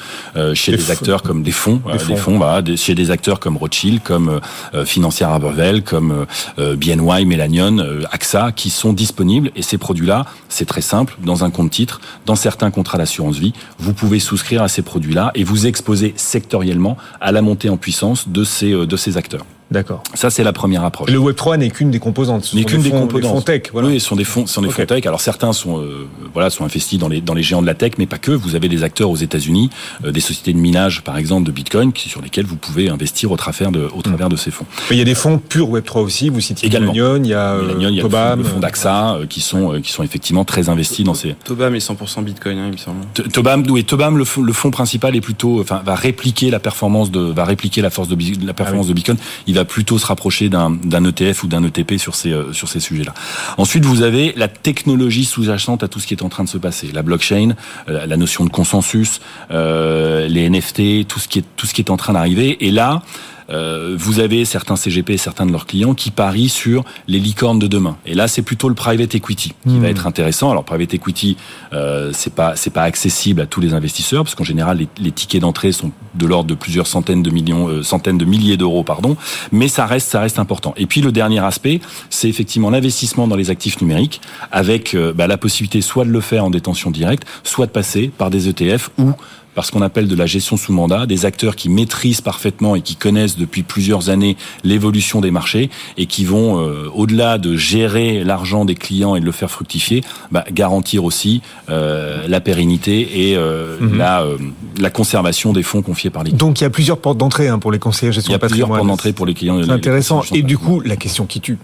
chez 0.53 0.71
des, 0.71 0.77
des 0.77 0.91
acteurs 0.91 1.23
comme 1.23 1.43
des 1.43 1.51
fonds, 1.51 1.81
des 1.91 1.99
fonds, 1.99 2.13
des 2.13 2.19
fonds 2.19 2.37
voilà, 2.37 2.61
des, 2.61 2.77
chez 2.77 2.95
des 2.95 3.11
acteurs 3.11 3.39
comme 3.39 3.57
Rothschild, 3.57 4.01
comme 4.03 4.39
euh, 4.73 4.85
financière 4.85 5.29
Abervel, 5.31 5.83
comme 5.83 6.25
euh, 6.59 6.75
BNY, 6.75 7.25
Melanion, 7.25 7.79
euh, 7.79 8.03
AXA, 8.11 8.51
qui 8.51 8.69
sont 8.69 8.93
disponibles. 8.93 9.51
Et 9.55 9.61
ces 9.61 9.77
produits-là, 9.77 10.25
c'est 10.49 10.65
très 10.65 10.81
simple. 10.81 11.15
Dans 11.23 11.43
un 11.43 11.49
compte 11.49 11.71
titre, 11.71 12.01
dans 12.25 12.35
certains 12.35 12.71
contrats 12.71 12.97
d'assurance 12.97 13.37
vie, 13.37 13.53
vous 13.79 13.93
pouvez 13.93 14.19
souscrire 14.19 14.63
à 14.63 14.67
ces 14.67 14.81
produits-là 14.81 15.31
et 15.35 15.43
vous 15.43 15.67
exposer 15.67 16.13
sectoriellement 16.15 16.97
à 17.21 17.31
la 17.31 17.41
montée 17.41 17.69
en 17.69 17.77
puissance 17.77 18.27
de 18.29 18.43
ces, 18.43 18.71
de 18.71 18.97
ces 18.97 19.17
acteurs. 19.17 19.45
D'accord. 19.69 20.01
Ça, 20.13 20.29
c'est 20.29 20.43
la 20.43 20.53
première 20.53 20.83
approche. 20.85 21.09
Et 21.09 21.11
le 21.11 21.19
Web3 21.19 21.57
n'est 21.57 21.69
qu'une 21.69 21.91
des 21.91 21.99
composantes. 21.99 22.53
N'est 22.53 22.63
qu'une 22.63 22.81
des, 22.81 22.89
fonds, 22.89 23.01
composantes. 23.01 23.31
Fonds 23.31 23.41
tech, 23.41 23.63
voilà. 23.73 23.89
Oui, 23.89 23.99
ce 23.99 24.07
sont 24.07 24.15
des 24.15 24.23
fonds, 24.23 24.47
ce 24.47 24.53
sont 24.53 24.61
des 24.61 24.69
okay. 24.69 24.83
fonds 24.83 24.95
tech. 24.95 25.05
Alors 25.05 25.19
certains 25.19 25.51
sont, 25.51 25.81
euh, 25.81 26.07
voilà, 26.33 26.49
sont 26.49 26.63
investis 26.63 26.97
dans 26.97 27.09
les 27.09 27.19
dans 27.19 27.33
les 27.33 27.43
géants 27.43 27.61
de 27.61 27.67
la 27.67 27.73
tech, 27.73 27.93
mais 27.97 28.05
pas 28.05 28.17
que. 28.17 28.31
Vous 28.31 28.55
avez 28.55 28.69
des 28.69 28.83
acteurs 28.83 29.09
aux 29.09 29.17
États-Unis, 29.17 29.69
euh, 30.05 30.11
des 30.11 30.21
sociétés 30.21 30.53
de 30.53 30.57
minage, 30.57 31.03
par 31.03 31.17
exemple, 31.17 31.45
de 31.45 31.51
Bitcoin, 31.51 31.91
qui, 31.91 32.07
sur 32.07 32.21
lesquelles 32.21 32.45
vous 32.45 32.55
pouvez 32.55 32.89
investir 32.89 33.31
au 33.31 33.35
travers 33.35 33.71
de 33.71 33.89
au 33.93 34.01
travers 34.01 34.27
mmh. 34.27 34.31
de 34.31 34.35
ces 34.37 34.51
fonds. 34.51 34.65
Mais 34.89 34.95
il 34.95 34.99
y 34.99 35.01
a 35.01 35.05
des 35.05 35.15
fonds 35.15 35.37
purs 35.37 35.69
Web3 35.69 35.99
aussi. 35.99 36.29
Vous 36.29 36.39
citez 36.39 36.65
également. 36.65 36.93
Il 36.93 37.27
y 37.27 37.33
a, 37.33 37.53
euh, 37.53 37.73
il 37.77 37.89
y 37.89 37.99
a 37.99 38.01
Tobam, 38.01 38.39
le 38.39 38.45
fonds 38.45 38.59
d'AXA, 38.59 39.15
euh, 39.15 39.25
qui 39.25 39.41
sont 39.41 39.81
qui 39.81 39.91
sont 39.91 40.03
effectivement 40.03 40.45
très 40.45 40.69
investis 40.69 41.03
dans 41.03 41.13
ces. 41.13 41.33
Tobam 41.43 41.75
est 41.75 41.85
100% 41.85 42.23
Bitcoin, 42.23 42.57
hein, 42.57 42.65
il 42.67 42.73
me 42.73 42.77
semble. 42.77 43.05
Tobam, 43.33 43.65
oui, 43.69 43.83
Tobam, 43.83 44.17
le, 44.17 44.25
le 44.41 44.53
fonds 44.53 44.71
principal 44.71 45.15
est 45.15 45.21
plutôt, 45.21 45.59
enfin, 45.59 45.81
va 45.85 45.95
répliquer 45.95 46.49
la 46.51 46.59
performance 46.59 47.11
de, 47.11 47.19
va 47.19 47.43
répliquer 47.43 47.81
la 47.81 47.89
force 47.89 48.07
de 48.07 48.15
la 48.45 48.53
performance 48.53 48.85
ah 48.85 48.87
oui. 48.87 48.89
de 48.89 48.93
Bitcoin. 48.93 49.17
Va 49.57 49.65
plutôt 49.65 49.97
se 49.97 50.05
rapprocher 50.05 50.49
d'un 50.49 50.69
d'un 50.69 51.03
ETF 51.03 51.43
ou 51.43 51.47
d'un 51.47 51.63
ETP 51.63 51.97
sur 51.97 52.13
ces 52.13 52.31
euh, 52.31 52.53
sur 52.53 52.69
ces 52.69 52.79
sujets-là. 52.79 53.15
Ensuite, 53.57 53.85
vous 53.85 54.03
avez 54.03 54.33
la 54.37 54.47
technologie 54.47 55.25
sous-jacente 55.25 55.81
à 55.81 55.87
tout 55.87 55.99
ce 55.99 56.05
qui 56.05 56.13
est 56.13 56.21
en 56.21 56.29
train 56.29 56.43
de 56.43 56.49
se 56.49 56.59
passer, 56.59 56.91
la 56.93 57.01
blockchain, 57.01 57.55
euh, 57.89 58.05
la 58.05 58.17
notion 58.17 58.45
de 58.45 58.51
consensus, 58.51 59.19
euh, 59.49 60.27
les 60.27 60.47
NFT, 60.47 61.07
tout 61.07 61.19
ce 61.19 61.27
qui 61.27 61.39
est 61.39 61.45
tout 61.55 61.65
ce 61.65 61.73
qui 61.73 61.81
est 61.81 61.89
en 61.89 61.97
train 61.97 62.13
d'arriver. 62.13 62.67
Et 62.67 62.69
là, 62.69 63.01
euh, 63.49 63.95
vous 63.97 64.19
avez 64.19 64.45
certains 64.45 64.75
CGP 64.75 65.13
et 65.13 65.17
certains 65.17 65.45
de 65.45 65.51
leurs 65.51 65.65
clients 65.65 65.93
qui 65.93 66.11
parient 66.11 66.49
sur 66.49 66.83
les 67.07 67.19
licornes 67.19 67.59
de 67.59 67.67
demain. 67.67 67.97
Et 68.05 68.13
là, 68.13 68.27
c'est 68.27 68.41
plutôt 68.41 68.69
le 68.69 68.75
private 68.75 69.15
equity 69.15 69.53
qui 69.67 69.73
mmh. 69.75 69.81
va 69.81 69.89
être 69.89 70.07
intéressant. 70.07 70.51
Alors, 70.51 70.63
private 70.63 70.93
equity, 70.93 71.37
euh, 71.73 72.11
c'est 72.13 72.33
pas 72.33 72.55
c'est 72.55 72.71
pas 72.71 72.83
accessible 72.83 73.41
à 73.41 73.45
tous 73.45 73.61
les 73.61 73.73
investisseurs 73.73 74.23
parce 74.23 74.35
qu'en 74.35 74.43
général, 74.43 74.77
les, 74.77 74.87
les 74.99 75.11
tickets 75.11 75.41
d'entrée 75.41 75.71
sont 75.71 75.91
de 76.15 76.25
l'ordre 76.25 76.49
de 76.49 76.55
plusieurs 76.55 76.87
centaines 76.87 77.23
de 77.23 77.29
millions, 77.29 77.67
euh, 77.67 77.83
centaines 77.83 78.17
de 78.17 78.25
milliers 78.25 78.57
d'euros, 78.57 78.83
pardon. 78.83 79.15
Mais 79.51 79.67
ça 79.67 79.85
reste 79.85 80.09
ça 80.09 80.19
reste 80.19 80.39
important. 80.39 80.73
Et 80.77 80.85
puis 80.85 81.01
le 81.01 81.11
dernier 81.11 81.43
aspect, 81.43 81.79
c'est 82.09 82.29
effectivement 82.29 82.69
l'investissement 82.69 83.27
dans 83.27 83.35
les 83.35 83.49
actifs 83.49 83.81
numériques, 83.81 84.21
avec 84.51 84.93
euh, 84.93 85.13
bah, 85.13 85.27
la 85.27 85.37
possibilité 85.37 85.81
soit 85.81 86.05
de 86.05 86.09
le 86.09 86.21
faire 86.21 86.45
en 86.45 86.49
détention 86.49 86.91
directe, 86.91 87.25
soit 87.43 87.67
de 87.67 87.71
passer 87.71 88.11
par 88.15 88.29
des 88.29 88.49
ETF 88.49 88.89
ou 88.97 89.13
par 89.57 89.65
ce 89.65 89.71
qu'on 89.71 89.81
appelle 89.81 90.07
de 90.07 90.15
la 90.15 90.27
gestion 90.27 90.55
sous 90.55 90.71
mandat, 90.71 91.07
des 91.07 91.25
acteurs 91.25 91.55
qui 91.55 91.67
maîtrisent 91.67 92.21
parfaitement 92.21 92.75
et 92.75 92.81
qui 92.81 92.95
connaissent 92.95 93.37
depuis 93.37 93.63
plusieurs 93.63 94.11
années 94.11 94.37
l'évolution 94.63 95.19
des 95.19 95.31
marchés 95.31 95.71
et 95.97 96.05
qui 96.05 96.25
vont, 96.25 96.61
euh, 96.61 96.91
au-delà 96.93 97.39
de 97.39 97.55
gérer 97.57 98.23
l'argent 98.23 98.65
des 98.65 98.75
clients 98.75 99.15
et 99.15 99.19
de 99.19 99.25
le 99.25 99.31
faire 99.31 99.49
fructifier, 99.49 100.03
bah, 100.31 100.45
garantir 100.51 101.03
aussi 101.05 101.41
euh, 101.71 102.27
la 102.27 102.39
pérennité 102.39 103.29
et 103.29 103.35
euh, 103.35 103.79
mm 103.79 103.87
-hmm. 103.87 103.97
la, 103.97 104.21
euh, 104.21 104.37
la 104.79 104.91
conservation 104.91 105.53
des 105.53 105.63
fonds 105.63 105.81
confiés 105.81 106.11
par 106.11 106.23
les 106.23 106.29
clients. 106.29 106.45
Donc 106.45 106.61
il 106.61 106.63
y 106.63 106.67
a 106.67 106.69
plusieurs 106.69 106.99
portes 106.99 107.17
d'entrée 107.17 107.47
hein, 107.47 107.57
pour 107.57 107.71
les 107.71 107.79
conseillers 107.79 108.13
gestion 108.13 108.31
Il 108.33 108.37
y 108.39 108.43
a 108.43 108.47
plusieurs 108.47 108.69
portes 108.69 108.91
d'entrée 108.91 109.13
pour 109.17 109.25
les 109.25 109.33
clients. 109.39 109.57
C'est 109.63 109.71
intéressant. 109.71 110.21
Et 110.37 110.43
du 110.43 110.57
coup, 110.63 110.81
la 110.81 110.97
question 111.03 111.25
qui 111.31 111.39
tue. 111.41 111.57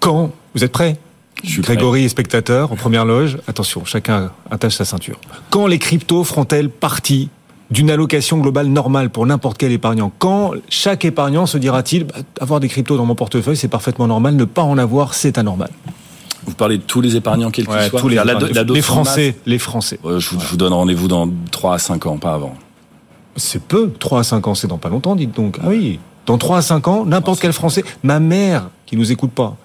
Quand 0.00 0.22
vous 0.54 0.64
êtes 0.64 0.72
prêt 0.72 0.92
Grégory 1.44 2.04
est 2.04 2.08
spectateur 2.08 2.72
en 2.72 2.76
première 2.76 3.04
loge. 3.04 3.38
Attention, 3.46 3.84
chacun 3.84 4.30
attache 4.50 4.74
sa 4.74 4.84
ceinture. 4.84 5.20
Quand 5.50 5.66
les 5.66 5.78
cryptos 5.78 6.24
feront-elles 6.24 6.70
partie 6.70 7.28
d'une 7.70 7.90
allocation 7.90 8.38
globale 8.38 8.68
normale 8.68 9.10
pour 9.10 9.26
n'importe 9.26 9.58
quel 9.58 9.72
épargnant? 9.72 10.12
Quand 10.18 10.52
chaque 10.68 11.04
épargnant 11.04 11.46
se 11.46 11.58
dira-t-il 11.58 12.04
bah, 12.04 12.14
avoir 12.40 12.60
des 12.60 12.68
cryptos 12.68 12.96
dans 12.96 13.04
mon 13.04 13.14
portefeuille, 13.14 13.56
c'est 13.56 13.68
parfaitement 13.68 14.06
normal, 14.06 14.36
ne 14.36 14.44
pas 14.44 14.62
en 14.62 14.78
avoir, 14.78 15.14
c'est 15.14 15.38
anormal 15.38 15.70
vous 16.46 16.54
parlez 16.54 16.78
de 16.78 16.82
tous 16.82 17.00
les 17.00 17.16
épargnants, 17.16 17.50
quels 17.50 17.68
ouais, 17.68 17.80
qu'ils 17.80 17.90
soient? 17.90 18.00
tous 18.00 18.08
les, 18.08 18.16
la, 18.16 18.24
la, 18.24 18.62
les 18.62 18.82
Français, 18.82 19.26
masse, 19.32 19.42
les 19.46 19.58
Français. 19.58 19.98
Euh, 20.04 20.20
je, 20.20 20.30
vous, 20.30 20.40
je 20.40 20.46
vous 20.46 20.56
donne 20.56 20.72
rendez-vous 20.72 21.08
dans 21.08 21.28
3 21.50 21.74
à 21.74 21.78
5 21.78 22.06
ans, 22.06 22.18
pas 22.18 22.34
avant. 22.34 22.54
C'est 23.34 23.60
peu, 23.60 23.90
3 23.98 24.20
à 24.20 24.22
5 24.22 24.46
ans, 24.46 24.54
c'est 24.54 24.68
dans 24.68 24.78
pas 24.78 24.88
longtemps, 24.88 25.16
dites 25.16 25.34
donc. 25.34 25.58
Ah 25.60 25.66
oui. 25.66 25.98
Dans 26.26 26.38
3 26.38 26.58
à 26.58 26.62
5 26.62 26.88
ans, 26.88 27.04
n'importe 27.06 27.40
quel 27.40 27.52
Français, 27.52 27.84
ma 28.02 28.18
mère 28.20 28.68
qui 28.84 28.96
nous 28.96 29.10
écoute 29.10 29.32
pas, 29.32 29.56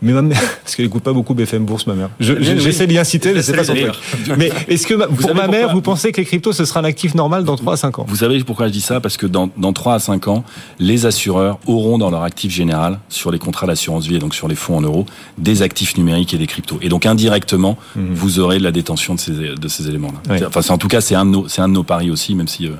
mais 0.00 0.12
ma 0.12 0.22
mère, 0.22 0.40
parce 0.64 0.74
qu'elle 0.74 0.86
écoute 0.86 1.02
pas 1.02 1.12
beaucoup 1.12 1.34
BFM 1.34 1.66
Bourse, 1.66 1.86
ma 1.86 1.92
mère. 1.94 2.08
Je- 2.18 2.32
Eh. 2.32 2.58
J'essaie 2.60 2.86
d'y 2.86 2.96
inciter, 2.96 3.34
mais 3.34 3.42
c'est 3.42 3.52
pas 3.54 3.62
son 3.64 3.74
truc. 3.74 3.92
Mais 4.38 4.50
est-ce 4.68 4.86
que 4.86 4.94
ma- 4.94 5.06
pour 5.06 5.20
savez 5.20 5.34
ma 5.34 5.48
mère, 5.48 5.72
vous 5.74 5.82
pensez 5.82 6.12
que 6.12 6.16
les 6.18 6.24
cryptos, 6.26 6.52
ce 6.54 6.64
sera 6.64 6.80
un 6.80 6.84
actif 6.84 7.14
normal 7.14 7.44
dans 7.44 7.56
3 7.56 7.74
à 7.74 7.76
5 7.76 7.98
ans? 7.98 8.06
Vous 8.08 8.16
savez 8.16 8.42
pourquoi 8.42 8.68
je 8.68 8.72
dis 8.72 8.80
ça? 8.80 8.98
Parce 9.00 9.18
que 9.18 9.26
dans, 9.26 9.50
dans 9.58 9.74
3 9.74 9.94
à 9.94 9.98
5 9.98 10.28
ans, 10.28 10.44
les 10.78 11.04
assureurs 11.04 11.58
auront 11.66 11.98
dans 11.98 12.10
leur 12.10 12.22
actif 12.22 12.50
général, 12.52 13.00
sur 13.10 13.30
les 13.30 13.38
contrats 13.38 13.66
d'assurance 13.66 14.06
vie 14.06 14.16
et 14.16 14.18
donc 14.18 14.34
sur 14.34 14.48
les 14.48 14.54
fonds 14.54 14.78
en 14.78 14.80
euros, 14.80 15.04
des 15.36 15.60
actifs 15.60 15.98
numériques 15.98 16.32
et 16.32 16.38
des 16.38 16.46
cryptos. 16.46 16.78
Et 16.80 16.88
donc 16.88 17.04
indirectement, 17.04 17.76
vous 17.96 18.38
aurez 18.38 18.58
de 18.58 18.64
la 18.64 18.72
détention 18.72 19.14
de 19.14 19.20
ces, 19.20 19.32
de 19.32 19.68
ces 19.68 19.88
éléments-là. 19.88 20.36
Mhm. 20.38 20.46
Enfin, 20.54 20.72
en 20.74 20.78
tout 20.78 20.88
cas, 20.88 21.02
c'est 21.02 21.14
un, 21.14 21.26
de 21.26 21.30
nos- 21.30 21.46
un 21.58 21.68
de 21.68 21.74
nos 21.74 21.82
paris 21.84 22.10
aussi, 22.10 22.34
même 22.34 22.48
si 22.48 22.66
euh. 22.66 22.70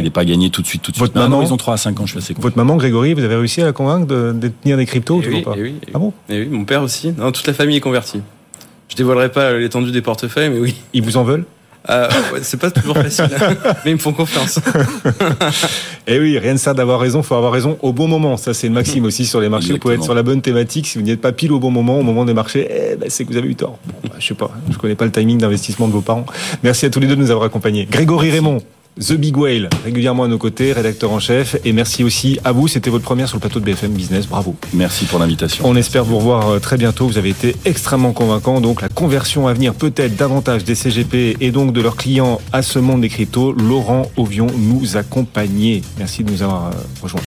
Il 0.00 0.04
n'est 0.04 0.10
pas 0.10 0.24
gagné 0.24 0.50
tout 0.50 0.62
de 0.62 0.66
suite. 0.66 0.82
Tout 0.82 0.92
de 0.92 0.98
Votre 0.98 1.12
suite. 1.12 1.22
Non, 1.22 1.28
maman- 1.28 1.42
ils 1.42 1.52
ont 1.52 1.56
3 1.56 1.74
à 1.74 1.76
5 1.76 2.00
ans, 2.00 2.06
je 2.06 2.10
suis 2.12 2.18
assez. 2.18 2.34
Votre 2.38 2.56
maman, 2.56 2.76
Grégory, 2.76 3.14
vous 3.14 3.22
avez 3.24 3.36
réussi 3.36 3.62
à 3.62 3.66
la 3.66 3.72
convaincre 3.72 4.06
de 4.06 4.32
de 4.32 4.38
détenir 4.38 4.76
des 4.76 4.86
cryptos 4.86 5.16
ou 5.16 5.20
Eh 5.20 5.24
toujours 5.24 5.38
oui, 5.38 5.42
pas 5.44 5.54
eh 5.56 5.62
oui, 5.62 5.74
eh 5.86 5.90
Ah 5.94 5.98
bon 5.98 6.12
Et 6.28 6.40
oui, 6.40 6.48
mon 6.50 6.64
père 6.64 6.82
aussi. 6.82 7.12
Non, 7.16 7.30
toute 7.32 7.46
la 7.46 7.52
famille 7.54 7.76
est 7.76 7.80
convertie. 7.80 8.20
Je 8.88 8.96
dévoilerai 8.96 9.30
pas 9.30 9.52
l'étendue 9.54 9.90
des 9.92 10.02
portefeuilles, 10.02 10.50
mais 10.50 10.58
oui. 10.60 10.74
Ils 10.92 11.02
vous 11.02 11.16
en 11.16 11.24
veulent 11.24 11.44
Euh, 11.90 12.08
ouais, 12.32 12.40
c'est 12.42 12.58
pas 12.58 12.70
toujours 12.70 12.96
facile, 12.96 13.28
mais 13.84 13.90
ils 13.90 13.94
me 13.94 13.98
font 13.98 14.12
confiance. 14.12 14.58
Eh 16.06 16.18
oui, 16.18 16.38
rien 16.38 16.52
ne 16.52 16.58
sert 16.58 16.74
d'avoir 16.74 17.00
raison, 17.00 17.22
faut 17.22 17.34
avoir 17.34 17.50
raison 17.50 17.78
au 17.80 17.94
bon 17.94 18.08
moment. 18.08 18.36
Ça, 18.36 18.52
c'est 18.52 18.66
une 18.66 18.74
maxime 18.74 19.06
aussi 19.06 19.24
sur 19.24 19.40
les 19.40 19.48
marchés. 19.48 19.72
Vous 19.72 19.78
pouvez 19.78 19.94
être 19.94 20.00
Exactement. 20.00 20.04
sur 20.04 20.14
la 20.14 20.22
bonne 20.22 20.42
thématique. 20.42 20.86
Si 20.86 20.98
vous 20.98 21.04
n'y 21.04 21.10
êtes 21.10 21.20
pas 21.22 21.32
pile 21.32 21.50
au 21.50 21.58
bon 21.58 21.70
moment, 21.70 21.98
au 21.98 22.02
moment 22.02 22.26
des 22.26 22.34
marchés, 22.34 22.68
eh 22.70 22.96
ben, 22.96 23.08
c'est 23.08 23.24
que 23.24 23.30
vous 23.32 23.38
avez 23.38 23.48
eu 23.48 23.54
tort. 23.54 23.78
Bon, 23.86 23.94
bah, 24.10 24.16
je 24.18 24.26
sais 24.26 24.34
pas, 24.34 24.50
je 24.70 24.76
connais 24.76 24.96
pas 24.96 25.06
le 25.06 25.10
timing 25.12 25.38
d'investissement 25.38 25.88
de 25.88 25.92
vos 25.94 26.02
parents. 26.02 26.26
Merci 26.62 26.84
à 26.84 26.90
tous 26.90 27.00
les 27.00 27.06
deux 27.06 27.16
de 27.16 27.20
nous 27.22 27.30
avoir 27.30 27.46
accompagnés. 27.46 27.86
Grégory 27.90 28.30
Raymond. 28.30 28.60
The 29.00 29.14
Big 29.14 29.36
Whale, 29.36 29.68
régulièrement 29.82 30.22
à 30.22 30.28
nos 30.28 30.38
côtés, 30.38 30.72
rédacteur 30.72 31.10
en 31.10 31.18
chef. 31.18 31.56
Et 31.64 31.72
merci 31.72 32.04
aussi 32.04 32.38
à 32.44 32.52
vous. 32.52 32.68
C'était 32.68 32.90
votre 32.90 33.04
première 33.04 33.26
sur 33.26 33.36
le 33.36 33.40
plateau 33.40 33.58
de 33.58 33.64
BFM 33.64 33.92
Business. 33.92 34.28
Bravo. 34.28 34.54
Merci 34.72 35.06
pour 35.06 35.18
l'invitation. 35.18 35.64
On 35.66 35.74
espère 35.74 36.04
vous 36.04 36.18
revoir 36.18 36.48
euh, 36.48 36.58
très 36.60 36.76
bientôt. 36.76 37.08
Vous 37.08 37.18
avez 37.18 37.30
été 37.30 37.56
extrêmement 37.64 38.12
convaincant. 38.12 38.60
Donc 38.60 38.82
la 38.82 38.88
conversion 38.88 39.48
à 39.48 39.52
venir 39.52 39.74
peut-être 39.74 40.14
davantage 40.14 40.62
des 40.62 40.76
CGP 40.76 41.36
et 41.40 41.50
donc 41.50 41.72
de 41.72 41.80
leurs 41.80 41.96
clients 41.96 42.40
à 42.52 42.62
ce 42.62 42.78
monde 42.78 43.00
des 43.00 43.08
cryptos. 43.08 43.52
Laurent 43.52 44.10
Ovion 44.16 44.46
nous 44.56 44.96
accompagnait. 44.96 45.82
Merci 45.98 46.22
de 46.22 46.30
nous 46.30 46.42
avoir 46.42 46.66
euh, 46.66 46.70
rejoints. 47.02 47.20